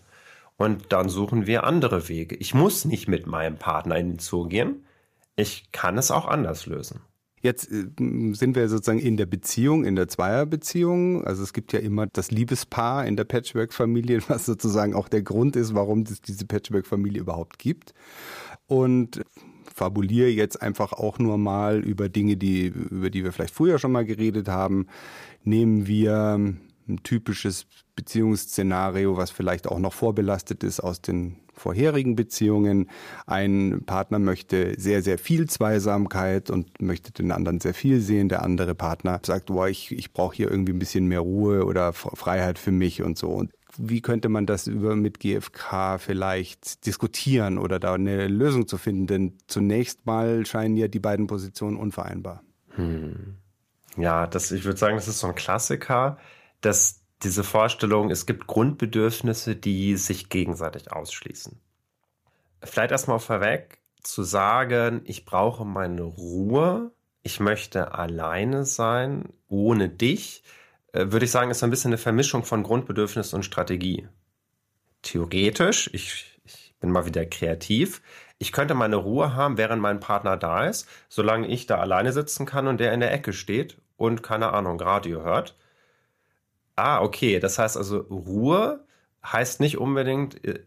Und 0.56 0.92
dann 0.92 1.08
suchen 1.08 1.46
wir 1.46 1.64
andere 1.64 2.08
Wege. 2.08 2.36
Ich 2.36 2.54
muss 2.54 2.84
nicht 2.84 3.08
mit 3.08 3.26
meinem 3.26 3.56
Partner 3.58 3.96
in 3.96 4.12
den 4.12 4.18
Zoo 4.20 4.48
gehen. 4.48 4.86
Ich 5.36 5.70
kann 5.72 5.98
es 5.98 6.10
auch 6.10 6.26
anders 6.26 6.66
lösen. 6.66 7.00
Jetzt 7.42 7.70
äh, 7.70 7.86
sind 7.98 8.54
wir 8.54 8.68
sozusagen 8.68 9.00
in 9.00 9.16
der 9.16 9.26
Beziehung, 9.26 9.84
in 9.84 9.96
der 9.96 10.08
Zweierbeziehung. 10.08 11.24
Also 11.24 11.42
es 11.42 11.52
gibt 11.52 11.72
ja 11.72 11.80
immer 11.80 12.06
das 12.06 12.30
Liebespaar 12.30 13.04
in 13.06 13.16
der 13.16 13.24
Patchwork-Familie, 13.24 14.22
was 14.28 14.46
sozusagen 14.46 14.94
auch 14.94 15.08
der 15.08 15.22
Grund 15.22 15.56
ist, 15.56 15.74
warum 15.74 16.02
es 16.02 16.20
diese 16.20 16.46
Patchwork-Familie 16.46 17.20
überhaupt 17.20 17.58
gibt. 17.58 17.94
Und 18.68 19.22
fabuliere 19.74 20.28
jetzt 20.28 20.62
einfach 20.62 20.92
auch 20.92 21.18
nur 21.18 21.38
mal 21.38 21.80
über 21.80 22.08
Dinge, 22.08 22.36
die, 22.36 22.66
über 22.66 23.10
die 23.10 23.24
wir 23.24 23.32
vielleicht 23.32 23.54
früher 23.54 23.78
schon 23.78 23.92
mal 23.92 24.04
geredet 24.04 24.48
haben. 24.48 24.86
Nehmen 25.44 25.86
wir 25.86 26.34
ein 26.88 27.02
typisches 27.02 27.66
Beziehungsszenario, 27.96 29.16
was 29.16 29.30
vielleicht 29.30 29.66
auch 29.66 29.78
noch 29.78 29.92
vorbelastet 29.92 30.62
ist 30.62 30.80
aus 30.80 31.00
den 31.00 31.36
vorherigen 31.62 32.16
Beziehungen. 32.16 32.90
Ein 33.26 33.82
Partner 33.86 34.18
möchte 34.18 34.74
sehr, 34.78 35.02
sehr 35.02 35.18
viel 35.18 35.48
Zweisamkeit 35.48 36.50
und 36.50 36.82
möchte 36.82 37.12
den 37.12 37.32
anderen 37.32 37.60
sehr 37.60 37.74
viel 37.74 38.00
sehen. 38.00 38.28
Der 38.28 38.42
andere 38.42 38.74
Partner 38.74 39.20
sagt, 39.24 39.46
boah, 39.46 39.68
ich, 39.68 39.92
ich 39.92 40.12
brauche 40.12 40.36
hier 40.36 40.50
irgendwie 40.50 40.72
ein 40.72 40.78
bisschen 40.78 41.06
mehr 41.06 41.20
Ruhe 41.20 41.64
oder 41.64 41.92
Freiheit 41.92 42.58
für 42.58 42.72
mich 42.72 43.02
und 43.02 43.16
so. 43.16 43.28
Und 43.30 43.52
wie 43.78 44.02
könnte 44.02 44.28
man 44.28 44.44
das 44.44 44.66
über 44.66 44.96
mit 44.96 45.20
GfK 45.20 45.98
vielleicht 45.98 46.84
diskutieren 46.84 47.58
oder 47.58 47.78
da 47.78 47.94
eine 47.94 48.28
Lösung 48.28 48.66
zu 48.68 48.76
finden? 48.76 49.06
Denn 49.06 49.38
zunächst 49.46 50.04
mal 50.04 50.44
scheinen 50.44 50.76
ja 50.76 50.88
die 50.88 51.00
beiden 51.00 51.26
Positionen 51.26 51.76
unvereinbar. 51.76 52.42
Hm. 52.74 53.36
Ja, 53.96 54.26
das, 54.26 54.50
ich 54.52 54.64
würde 54.64 54.78
sagen, 54.78 54.96
das 54.96 55.08
ist 55.08 55.20
so 55.20 55.28
ein 55.28 55.34
Klassiker, 55.34 56.18
dass 56.60 57.01
diese 57.24 57.44
Vorstellung, 57.44 58.10
es 58.10 58.26
gibt 58.26 58.46
Grundbedürfnisse, 58.46 59.56
die 59.56 59.96
sich 59.96 60.28
gegenseitig 60.28 60.92
ausschließen. 60.92 61.60
Vielleicht 62.62 62.92
erstmal 62.92 63.18
vorweg 63.18 63.78
zu 64.02 64.22
sagen, 64.22 65.02
ich 65.04 65.24
brauche 65.24 65.64
meine 65.64 66.02
Ruhe, 66.02 66.92
ich 67.22 67.40
möchte 67.40 67.94
alleine 67.94 68.64
sein, 68.64 69.28
ohne 69.48 69.88
dich, 69.88 70.42
äh, 70.92 71.06
würde 71.10 71.24
ich 71.24 71.30
sagen, 71.30 71.50
ist 71.50 71.62
ein 71.62 71.70
bisschen 71.70 71.90
eine 71.90 71.98
Vermischung 71.98 72.44
von 72.44 72.62
Grundbedürfnis 72.62 73.32
und 73.32 73.44
Strategie. 73.44 74.08
Theoretisch, 75.02 75.90
ich, 75.92 76.40
ich 76.44 76.74
bin 76.80 76.90
mal 76.90 77.06
wieder 77.06 77.24
kreativ, 77.26 78.02
ich 78.38 78.50
könnte 78.50 78.74
meine 78.74 78.96
Ruhe 78.96 79.34
haben, 79.34 79.56
während 79.56 79.80
mein 79.80 80.00
Partner 80.00 80.36
da 80.36 80.66
ist, 80.66 80.88
solange 81.08 81.46
ich 81.46 81.66
da 81.66 81.78
alleine 81.78 82.12
sitzen 82.12 82.44
kann 82.44 82.66
und 82.66 82.78
der 82.78 82.92
in 82.92 83.00
der 83.00 83.12
Ecke 83.12 83.32
steht 83.32 83.78
und 83.96 84.22
keine 84.24 84.52
Ahnung, 84.52 84.80
Radio 84.80 85.22
hört 85.22 85.56
Ah, 86.82 87.00
okay. 87.00 87.38
Das 87.38 87.58
heißt 87.60 87.76
also, 87.76 87.98
Ruhe 87.98 88.84
heißt 89.24 89.60
nicht 89.60 89.78
unbedingt, 89.78 90.44
äh, 90.44 90.64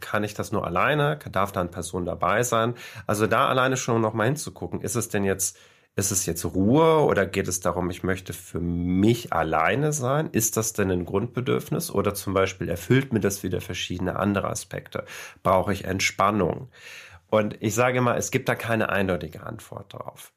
kann 0.00 0.24
ich 0.24 0.34
das 0.34 0.52
nur 0.52 0.66
alleine? 0.66 1.18
Darf 1.32 1.52
da 1.52 1.60
eine 1.60 1.70
Person 1.70 2.04
dabei 2.04 2.42
sein? 2.42 2.74
Also 3.06 3.26
da 3.26 3.48
alleine 3.48 3.76
schon 3.78 4.02
noch 4.02 4.12
mal 4.12 4.24
hinzugucken. 4.26 4.82
Ist 4.82 4.94
es 4.94 5.08
denn 5.08 5.24
jetzt, 5.24 5.56
ist 5.94 6.10
es 6.10 6.26
jetzt 6.26 6.44
Ruhe 6.44 7.00
oder 7.06 7.24
geht 7.24 7.48
es 7.48 7.60
darum, 7.60 7.88
ich 7.88 8.02
möchte 8.02 8.34
für 8.34 8.60
mich 8.60 9.32
alleine 9.32 9.92
sein? 9.94 10.28
Ist 10.32 10.58
das 10.58 10.74
denn 10.74 10.90
ein 10.90 11.06
Grundbedürfnis? 11.06 11.90
Oder 11.90 12.12
zum 12.14 12.34
Beispiel 12.34 12.68
erfüllt 12.68 13.14
mir 13.14 13.20
das 13.20 13.42
wieder 13.42 13.62
verschiedene 13.62 14.16
andere 14.16 14.48
Aspekte? 14.50 15.06
Brauche 15.42 15.72
ich 15.72 15.84
Entspannung? 15.86 16.68
Und 17.28 17.56
ich 17.62 17.74
sage 17.74 18.00
mal, 18.02 18.18
es 18.18 18.30
gibt 18.30 18.48
da 18.48 18.54
keine 18.54 18.90
eindeutige 18.90 19.44
Antwort 19.44 19.94
drauf. 19.94 20.32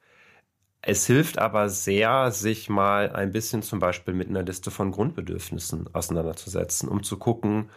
Es 0.82 1.06
hilft 1.06 1.39
aber 1.39 1.70
sehr, 1.70 2.32
sich 2.32 2.70
mal 2.70 3.12
ein 3.12 3.32
bisschen 3.32 3.62
zum 3.62 3.80
Beispiel 3.80 4.13
mit 4.13 4.30
einer 4.30 4.44
Liste 4.44 4.72
von 4.72 4.92
Grundbedürfnissen 4.92 5.94
auseinanderzusetzen, 5.94 6.88
um 6.88 7.04
zu 7.04 7.18
gucken, 7.18 7.70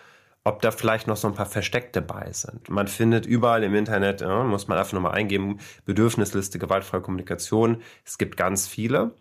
ob 0.44 0.62
da 0.62 0.70
vielleicht 0.70 1.06
noch 1.06 1.16
so 1.16 1.28
ein 1.28 1.34
paar 1.34 1.46
Versteckte 1.46 2.02
bei 2.02 2.32
sind. 2.32 2.68
Man 2.68 2.88
findet 2.88 3.26
überall 3.26 3.62
im 3.64 3.74
Internet, 3.74 4.20
ja, 4.20 4.42
muss 4.44 4.68
man 4.68 4.78
einfach 4.78 4.92
nochmal 4.92 5.12
eingeben, 5.12 5.58
Bedürfnisliste, 5.84 6.58
gewaltfreie 6.58 7.00
Kommunikation. 7.00 7.82
Es 8.04 8.18
gibt 8.18 8.36
ganz 8.36 8.66
viele. 8.68 9.14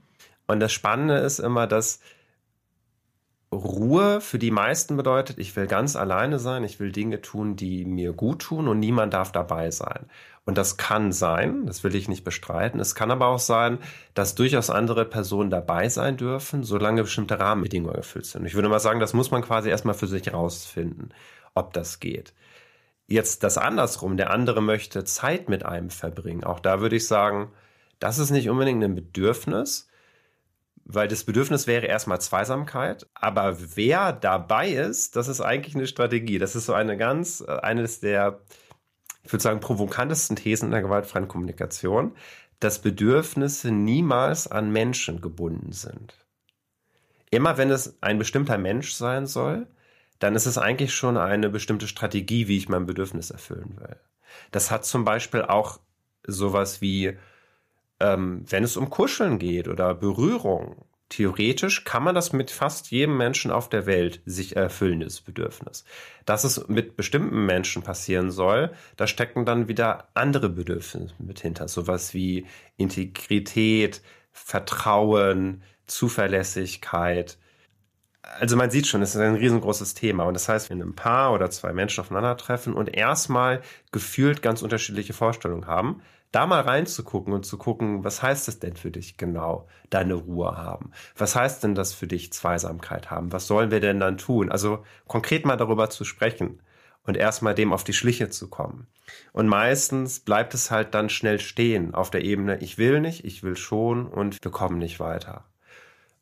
Und 0.47 0.59
das 0.59 0.73
Spannende 0.73 1.17
ist 1.17 1.39
immer, 1.39 1.67
dass 1.67 1.99
Ruhe 3.53 4.21
für 4.21 4.39
die 4.39 4.51
meisten 4.51 4.95
bedeutet, 4.95 5.37
ich 5.37 5.55
will 5.55 5.67
ganz 5.67 5.97
alleine 5.97 6.39
sein, 6.39 6.63
ich 6.63 6.79
will 6.79 6.91
Dinge 6.91 7.21
tun, 7.21 7.57
die 7.57 7.83
mir 7.83 8.13
gut 8.13 8.43
tun 8.43 8.69
und 8.69 8.79
niemand 8.79 9.13
darf 9.13 9.33
dabei 9.33 9.71
sein. 9.71 10.05
Und 10.45 10.57
das 10.57 10.77
kann 10.77 11.11
sein, 11.11 11.65
das 11.65 11.83
will 11.83 11.93
ich 11.93 12.07
nicht 12.07 12.23
bestreiten. 12.23 12.79
Es 12.79 12.95
kann 12.95 13.11
aber 13.11 13.27
auch 13.27 13.39
sein, 13.39 13.77
dass 14.13 14.35
durchaus 14.35 14.69
andere 14.69 15.05
Personen 15.05 15.49
dabei 15.49 15.89
sein 15.89 16.17
dürfen, 16.17 16.63
solange 16.63 17.03
bestimmte 17.03 17.39
Rahmenbedingungen 17.39 17.95
erfüllt 17.95 18.25
sind. 18.25 18.45
Ich 18.45 18.55
würde 18.55 18.69
mal 18.69 18.79
sagen, 18.79 19.01
das 19.01 19.13
muss 19.13 19.31
man 19.31 19.43
quasi 19.43 19.69
erstmal 19.69 19.95
für 19.95 20.07
sich 20.07 20.33
rausfinden, 20.33 21.13
ob 21.53 21.73
das 21.73 21.99
geht. 21.99 22.33
Jetzt 23.07 23.43
das 23.43 23.57
andersrum, 23.57 24.15
der 24.15 24.31
andere 24.31 24.61
möchte 24.61 25.03
Zeit 25.03 25.49
mit 25.49 25.65
einem 25.65 25.89
verbringen. 25.89 26.45
Auch 26.45 26.61
da 26.61 26.79
würde 26.79 26.95
ich 26.95 27.05
sagen, 27.05 27.51
das 27.99 28.17
ist 28.17 28.31
nicht 28.31 28.49
unbedingt 28.49 28.83
ein 28.83 28.95
Bedürfnis, 28.95 29.90
weil 30.85 31.07
das 31.07 31.23
Bedürfnis 31.23 31.67
wäre 31.67 31.85
erstmal 31.85 32.21
Zweisamkeit, 32.21 33.07
aber 33.13 33.57
wer 33.75 34.13
dabei 34.13 34.69
ist, 34.69 35.15
das 35.15 35.27
ist 35.27 35.41
eigentlich 35.41 35.75
eine 35.75 35.87
Strategie. 35.87 36.37
Das 36.37 36.55
ist 36.55 36.65
so 36.65 36.73
eine 36.73 36.97
ganz, 36.97 37.41
äh, 37.41 37.51
eines 37.51 37.99
der 37.99 38.41
ich 39.23 39.31
würde 39.31 39.43
sagen, 39.43 39.59
provokantesten 39.59 40.35
Thesen 40.35 40.65
in 40.65 40.71
der 40.71 40.81
gewaltfreien 40.81 41.27
Kommunikation, 41.27 42.15
dass 42.59 42.81
Bedürfnisse 42.81 43.71
niemals 43.71 44.47
an 44.47 44.71
Menschen 44.71 45.21
gebunden 45.21 45.71
sind. 45.71 46.13
Immer 47.29 47.57
wenn 47.57 47.71
es 47.71 47.97
ein 48.01 48.19
bestimmter 48.19 48.57
Mensch 48.57 48.93
sein 48.93 49.25
soll, 49.25 49.67
dann 50.19 50.35
ist 50.35 50.45
es 50.45 50.57
eigentlich 50.57 50.93
schon 50.93 51.17
eine 51.17 51.49
bestimmte 51.49 51.87
Strategie, 51.87 52.47
wie 52.47 52.57
ich 52.57 52.69
mein 52.69 52.85
Bedürfnis 52.85 53.31
erfüllen 53.31 53.77
will. 53.79 53.97
Das 54.51 54.69
hat 54.69 54.85
zum 54.85 55.05
Beispiel 55.05 55.41
auch 55.41 55.79
sowas 56.27 56.81
wie, 56.81 57.17
ähm, 58.01 58.43
wenn 58.49 58.63
es 58.63 58.77
um 58.77 58.89
Kuscheln 58.89 59.39
geht 59.39 59.67
oder 59.67 59.93
Berührung 59.93 60.85
theoretisch 61.11 61.83
kann 61.83 62.03
man 62.03 62.15
das 62.15 62.31
mit 62.31 62.51
fast 62.51 62.89
jedem 62.89 63.17
Menschen 63.17 63.51
auf 63.51 63.69
der 63.69 63.85
Welt 63.85 64.21
sich 64.25 64.55
erfüllen, 64.55 65.01
dieses 65.01 65.21
Bedürfnis. 65.21 65.83
Dass 66.25 66.45
es 66.45 66.67
mit 66.69 66.95
bestimmten 66.95 67.45
Menschen 67.45 67.83
passieren 67.83 68.31
soll, 68.31 68.71
da 68.95 69.07
stecken 69.07 69.45
dann 69.45 69.67
wieder 69.67 70.07
andere 70.13 70.49
Bedürfnisse 70.49 71.13
mit 71.19 71.41
hinter. 71.41 71.67
Sowas 71.67 72.13
wie 72.13 72.47
Integrität, 72.77 74.01
Vertrauen, 74.31 75.63
Zuverlässigkeit. 75.85 77.37
Also 78.21 78.55
man 78.55 78.71
sieht 78.71 78.87
schon, 78.87 79.01
es 79.01 79.13
ist 79.13 79.21
ein 79.21 79.35
riesengroßes 79.35 79.93
Thema. 79.93 80.23
Und 80.23 80.35
das 80.35 80.47
heißt, 80.47 80.69
wenn 80.69 80.81
ein 80.81 80.95
Paar 80.95 81.33
oder 81.33 81.49
zwei 81.49 81.73
Menschen 81.73 82.01
aufeinandertreffen 82.01 82.73
und 82.73 82.95
erstmal 82.95 83.61
gefühlt 83.91 84.41
ganz 84.41 84.61
unterschiedliche 84.61 85.11
Vorstellungen 85.11 85.67
haben, 85.67 86.01
da 86.31 86.45
mal 86.45 86.61
reinzugucken 86.61 87.33
und 87.33 87.45
zu 87.45 87.57
gucken, 87.57 88.03
was 88.03 88.21
heißt 88.23 88.47
es 88.47 88.59
denn 88.59 88.75
für 88.75 88.91
dich 88.91 89.17
genau, 89.17 89.67
deine 89.89 90.13
Ruhe 90.13 90.57
haben? 90.57 90.91
Was 91.17 91.35
heißt 91.35 91.63
denn 91.63 91.75
das 91.75 91.93
für 91.93 92.07
dich, 92.07 92.31
Zweisamkeit 92.31 93.11
haben? 93.11 93.31
Was 93.31 93.47
sollen 93.47 93.71
wir 93.71 93.79
denn 93.79 93.99
dann 93.99 94.17
tun? 94.17 94.51
Also 94.51 94.83
konkret 95.07 95.45
mal 95.45 95.57
darüber 95.57 95.89
zu 95.89 96.05
sprechen 96.05 96.61
und 97.03 97.17
erstmal 97.17 97.55
dem 97.55 97.73
auf 97.73 97.83
die 97.83 97.93
Schliche 97.93 98.29
zu 98.29 98.49
kommen. 98.49 98.87
Und 99.33 99.47
meistens 99.47 100.19
bleibt 100.19 100.53
es 100.53 100.71
halt 100.71 100.93
dann 100.93 101.09
schnell 101.09 101.39
stehen 101.39 101.93
auf 101.93 102.11
der 102.11 102.23
Ebene, 102.23 102.59
ich 102.59 102.77
will 102.77 103.01
nicht, 103.01 103.25
ich 103.25 103.43
will 103.43 103.57
schon 103.57 104.07
und 104.07 104.37
wir 104.43 104.51
kommen 104.51 104.77
nicht 104.77 104.99
weiter. 104.99 105.45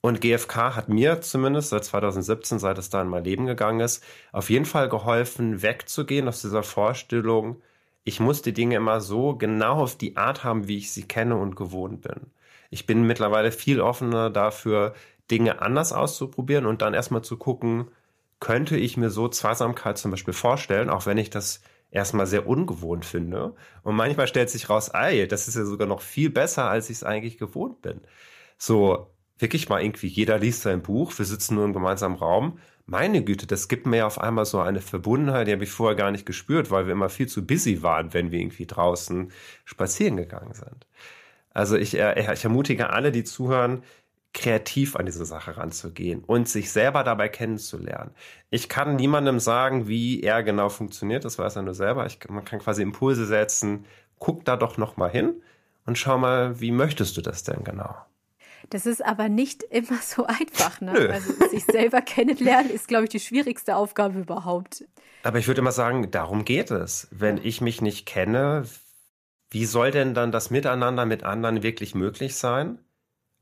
Und 0.01 0.21
GFK 0.21 0.75
hat 0.75 0.87
mir 0.87 1.19
zumindest 1.19 1.69
seit 1.69 1.83
2017, 1.83 2.57
seit 2.57 2.77
es 2.77 2.89
da 2.89 3.01
in 3.01 3.09
mein 3.09 3.25
Leben 3.25 3.45
gegangen 3.45 3.81
ist, 3.81 4.03
auf 4.31 4.49
jeden 4.49 4.65
Fall 4.65 4.87
geholfen, 4.87 5.61
wegzugehen 5.61 6.27
aus 6.29 6.41
dieser 6.41 6.63
Vorstellung, 6.63 7.61
ich 8.09 8.19
muss 8.19 8.41
die 8.41 8.53
Dinge 8.53 8.75
immer 8.75 9.01
so 9.01 9.35
genau 9.35 9.83
auf 9.83 9.95
die 9.95 10.17
Art 10.17 10.43
haben, 10.43 10.67
wie 10.67 10.79
ich 10.79 10.91
sie 10.91 11.03
kenne 11.03 11.37
und 11.37 11.55
gewohnt 11.55 12.01
bin. 12.01 12.31
Ich 12.71 12.87
bin 12.87 13.03
mittlerweile 13.03 13.51
viel 13.51 13.79
offener 13.79 14.31
dafür, 14.31 14.95
Dinge 15.29 15.61
anders 15.61 15.93
auszuprobieren 15.93 16.65
und 16.65 16.81
dann 16.81 16.95
erstmal 16.95 17.21
zu 17.21 17.37
gucken, 17.37 17.91
könnte 18.39 18.77
ich 18.77 18.97
mir 18.97 19.11
so 19.11 19.27
Zweisamkeit 19.27 19.99
zum 19.99 20.09
Beispiel 20.09 20.33
vorstellen, 20.33 20.89
auch 20.89 21.05
wenn 21.05 21.19
ich 21.19 21.29
das 21.29 21.61
erstmal 21.91 22.25
sehr 22.25 22.47
ungewohnt 22.47 23.05
finde. 23.05 23.53
Und 23.83 23.95
manchmal 23.95 24.27
stellt 24.27 24.49
sich 24.49 24.69
raus, 24.71 24.89
ey, 24.89 25.27
das 25.27 25.47
ist 25.47 25.55
ja 25.55 25.65
sogar 25.65 25.87
noch 25.87 26.01
viel 26.01 26.31
besser, 26.31 26.67
als 26.67 26.89
ich 26.89 26.97
es 26.97 27.03
eigentlich 27.03 27.37
gewohnt 27.37 27.83
bin. 27.83 28.01
So, 28.57 29.11
wirklich 29.37 29.69
mal 29.69 29.83
irgendwie, 29.83 30.07
jeder 30.07 30.39
liest 30.39 30.63
sein 30.63 30.81
Buch, 30.81 31.15
wir 31.15 31.25
sitzen 31.25 31.55
nur 31.55 31.65
im 31.65 31.73
gemeinsamen 31.73 32.15
Raum 32.15 32.57
meine 32.89 33.23
Güte, 33.23 33.47
das 33.47 33.67
gibt 33.67 33.85
mir 33.85 34.07
auf 34.07 34.19
einmal 34.19 34.45
so 34.45 34.59
eine 34.59 34.81
Verbundenheit, 34.81 35.47
die 35.47 35.53
habe 35.53 35.63
ich 35.63 35.71
vorher 35.71 35.95
gar 35.95 36.11
nicht 36.11 36.25
gespürt, 36.25 36.71
weil 36.71 36.85
wir 36.87 36.93
immer 36.93 37.09
viel 37.09 37.27
zu 37.27 37.45
busy 37.45 37.83
waren, 37.83 38.13
wenn 38.13 38.31
wir 38.31 38.39
irgendwie 38.39 38.65
draußen 38.65 39.31
spazieren 39.65 40.17
gegangen 40.17 40.53
sind. 40.53 40.87
Also 41.53 41.77
ich, 41.77 41.97
äh, 41.97 42.33
ich 42.33 42.43
ermutige 42.43 42.91
alle, 42.91 43.11
die 43.11 43.23
zuhören, 43.23 43.83
kreativ 44.33 44.95
an 44.95 45.05
diese 45.05 45.25
Sache 45.25 45.57
ranzugehen 45.57 46.23
und 46.23 46.47
sich 46.47 46.71
selber 46.71 47.03
dabei 47.03 47.29
kennenzulernen. 47.29 48.11
Ich 48.51 48.69
kann 48.69 48.95
niemandem 48.95 49.39
sagen, 49.39 49.87
wie 49.87 50.21
er 50.21 50.43
genau 50.43 50.69
funktioniert, 50.69 51.25
das 51.25 51.39
weiß 51.39 51.55
er 51.57 51.63
nur 51.63 51.73
selber. 51.73 52.05
Ich, 52.05 52.19
man 52.29 52.45
kann 52.45 52.59
quasi 52.59 52.81
Impulse 52.83 53.25
setzen, 53.25 53.85
guck 54.19 54.45
da 54.45 54.55
doch 54.57 54.77
noch 54.77 54.97
mal 54.97 55.09
hin 55.09 55.41
und 55.85 55.97
schau 55.97 56.17
mal, 56.17 56.59
wie 56.61 56.71
möchtest 56.71 57.17
du 57.17 57.21
das 57.21 57.43
denn 57.43 57.63
genau? 57.63 57.95
Das 58.69 58.85
ist 58.85 59.03
aber 59.03 59.29
nicht 59.29 59.63
immer 59.69 59.99
so 60.01 60.25
einfach. 60.25 60.81
Ne? 60.81 60.91
Also 61.11 61.33
sich 61.49 61.65
selber 61.65 62.01
kennenlernen 62.01 62.71
ist, 62.71 62.87
glaube 62.87 63.05
ich, 63.05 63.09
die 63.09 63.19
schwierigste 63.19 63.75
Aufgabe 63.75 64.19
überhaupt. 64.19 64.85
Aber 65.23 65.39
ich 65.39 65.47
würde 65.47 65.61
immer 65.61 65.71
sagen, 65.71 66.11
darum 66.11 66.45
geht 66.45 66.71
es. 66.71 67.07
Wenn 67.11 67.37
ich 67.37 67.61
mich 67.61 67.81
nicht 67.81 68.05
kenne, 68.05 68.63
wie 69.49 69.65
soll 69.65 69.91
denn 69.91 70.13
dann 70.13 70.31
das 70.31 70.49
Miteinander 70.49 71.05
mit 71.05 71.23
anderen 71.23 71.63
wirklich 71.63 71.95
möglich 71.95 72.35
sein? 72.35 72.79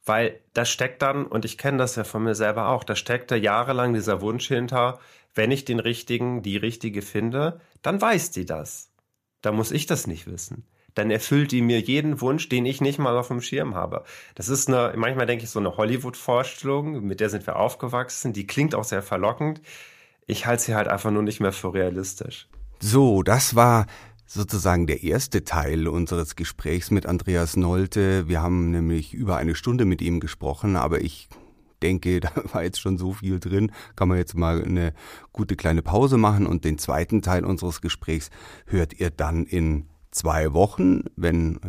Weil 0.05 0.39
da 0.53 0.63
steckt 0.63 1.01
dann, 1.01 1.25
und 1.25 1.43
ich 1.43 1.57
kenne 1.57 1.77
das 1.77 1.97
ja 1.97 2.05
von 2.05 2.23
mir 2.23 2.33
selber 2.33 2.69
auch, 2.69 2.85
da 2.85 2.95
steckt 2.95 3.29
da 3.29 3.35
jahrelang 3.35 3.93
dieser 3.93 4.21
Wunsch 4.21 4.47
hinter, 4.47 4.99
wenn 5.35 5.51
ich 5.51 5.65
den 5.65 5.79
richtigen, 5.79 6.41
die 6.41 6.57
richtige 6.57 7.01
finde, 7.01 7.59
dann 7.81 7.99
weiß 8.01 8.31
die 8.31 8.45
das. 8.45 8.91
Da 9.41 9.51
muss 9.51 9.71
ich 9.71 9.85
das 9.85 10.07
nicht 10.07 10.25
wissen. 10.25 10.65
Dann 10.97 11.11
erfüllt 11.11 11.51
die 11.51 11.61
mir 11.61 11.79
jeden 11.79 12.21
Wunsch, 12.21 12.49
den 12.49 12.65
ich 12.65 12.81
nicht 12.81 12.97
mal 12.97 13.15
auf 13.15 13.27
dem 13.27 13.41
Schirm 13.41 13.75
habe. 13.75 14.03
Das 14.33 14.49
ist 14.49 14.67
eine, 14.67 14.93
manchmal 14.95 15.27
denke 15.27 15.43
ich, 15.43 15.51
so 15.51 15.59
eine 15.59 15.77
Hollywood-Vorstellung, 15.77 17.05
mit 17.05 17.19
der 17.19 17.29
sind 17.29 17.45
wir 17.45 17.57
aufgewachsen, 17.57 18.33
die 18.33 18.47
klingt 18.47 18.73
auch 18.73 18.83
sehr 18.83 19.03
verlockend. 19.03 19.61
Ich 20.25 20.47
halte 20.47 20.63
sie 20.63 20.75
halt 20.75 20.87
einfach 20.87 21.11
nur 21.11 21.21
nicht 21.21 21.39
mehr 21.39 21.51
für 21.51 21.73
realistisch. 21.73 22.47
So, 22.79 23.21
das 23.21 23.55
war 23.55 23.85
sozusagen 24.25 24.87
der 24.87 25.03
erste 25.03 25.43
Teil 25.43 25.87
unseres 25.87 26.35
Gesprächs 26.35 26.89
mit 26.89 27.05
Andreas 27.05 27.55
Nolte. 27.55 28.27
Wir 28.27 28.41
haben 28.41 28.71
nämlich 28.71 29.13
über 29.13 29.37
eine 29.37 29.53
Stunde 29.53 29.85
mit 29.85 30.01
ihm 30.01 30.19
gesprochen, 30.19 30.75
aber 30.75 31.01
ich 31.01 31.29
denke, 31.83 32.19
da 32.21 32.31
war 32.53 32.63
jetzt 32.63 32.79
schon 32.79 32.97
so 32.97 33.13
viel 33.13 33.39
drin, 33.39 33.71
kann 33.95 34.07
man 34.07 34.17
jetzt 34.17 34.35
mal 34.35 34.63
eine 34.63 34.93
gute 35.31 35.55
kleine 35.55 35.83
Pause 35.83 36.17
machen 36.17 36.47
und 36.47 36.65
den 36.65 36.79
zweiten 36.79 37.21
Teil 37.21 37.45
unseres 37.45 37.81
Gesprächs 37.81 38.31
hört 38.65 38.99
ihr 38.99 39.11
dann 39.11 39.45
in 39.45 39.85
zwei 40.17 40.53
Wochen, 40.53 41.01
wenn 41.15 41.57
äh, 41.57 41.59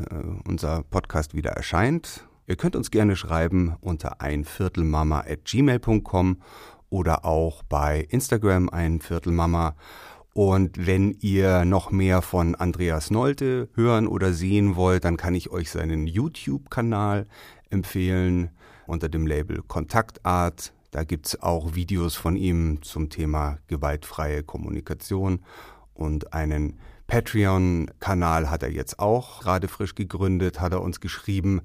unser 0.49 0.83
Podcast 0.85 1.35
wieder 1.35 1.51
erscheint. 1.51 2.27
Ihr 2.47 2.57
könnt 2.57 2.77
uns 2.77 2.91
gerne 2.91 3.15
schreiben 3.15 3.77
unter 3.83 4.23
einviertelmama@gmail.com 4.23 6.39
oder 6.89 7.27
auch 7.27 7.63
bei 7.63 8.07
Instagram 8.09 8.71
einviertelmama. 8.71 9.77
Und 10.33 10.87
wenn 10.87 11.11
ihr 11.21 11.67
noch 11.67 11.91
mehr 11.91 12.23
von 12.23 12.55
Andreas 12.55 13.11
Nolte 13.11 13.69
hören 13.75 14.07
oder 14.07 14.33
sehen 14.33 14.77
wollt, 14.77 15.05
dann 15.05 15.19
kann 15.19 15.35
ich 15.35 15.51
euch 15.51 15.71
seinen 15.71 16.07
YouTube-Kanal 16.07 17.27
empfehlen 17.69 18.49
unter 18.87 19.11
dem 19.11 19.27
Label 19.27 19.61
Kontaktart. 19.61 20.73
Da 20.91 21.05
gibt 21.05 21.27
es 21.27 21.43
auch 21.43 21.75
Videos 21.75 22.17
von 22.17 22.35
ihm 22.35 22.81
zum 22.81 23.11
Thema 23.11 23.59
gewaltfreie 23.67 24.43
Kommunikation 24.43 25.41
und 25.93 26.33
einen 26.33 26.79
Patreon-Kanal 27.09 28.51
hat 28.51 28.63
er 28.63 28.71
jetzt 28.71 29.01
auch 29.01 29.41
gerade 29.41 29.67
frisch 29.67 29.95
gegründet, 29.95 30.61
hat 30.61 30.73
er 30.73 30.83
uns 30.83 31.01
geschrieben. 31.01 31.63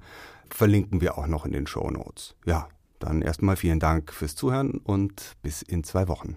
Verlinken 0.50 1.00
wir 1.00 1.16
auch 1.16 1.26
noch 1.26 1.44
in 1.44 1.52
den 1.52 1.66
Show 1.66 1.88
Notes. 1.90 2.34
Ja, 2.44 2.68
dann 2.98 3.22
erstmal 3.22 3.56
vielen 3.56 3.78
Dank 3.78 4.12
fürs 4.12 4.34
Zuhören 4.34 4.78
und 4.82 5.36
bis 5.42 5.62
in 5.62 5.84
zwei 5.84 6.08
Wochen. 6.08 6.36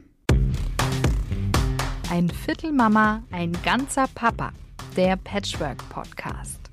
Ein 2.11 2.29
Viertel 2.29 2.73
Mama, 2.73 3.23
ein 3.31 3.53
ganzer 3.63 4.07
Papa. 4.13 4.51
Der 4.97 5.15
Patchwork 5.15 5.87
Podcast. 5.89 6.66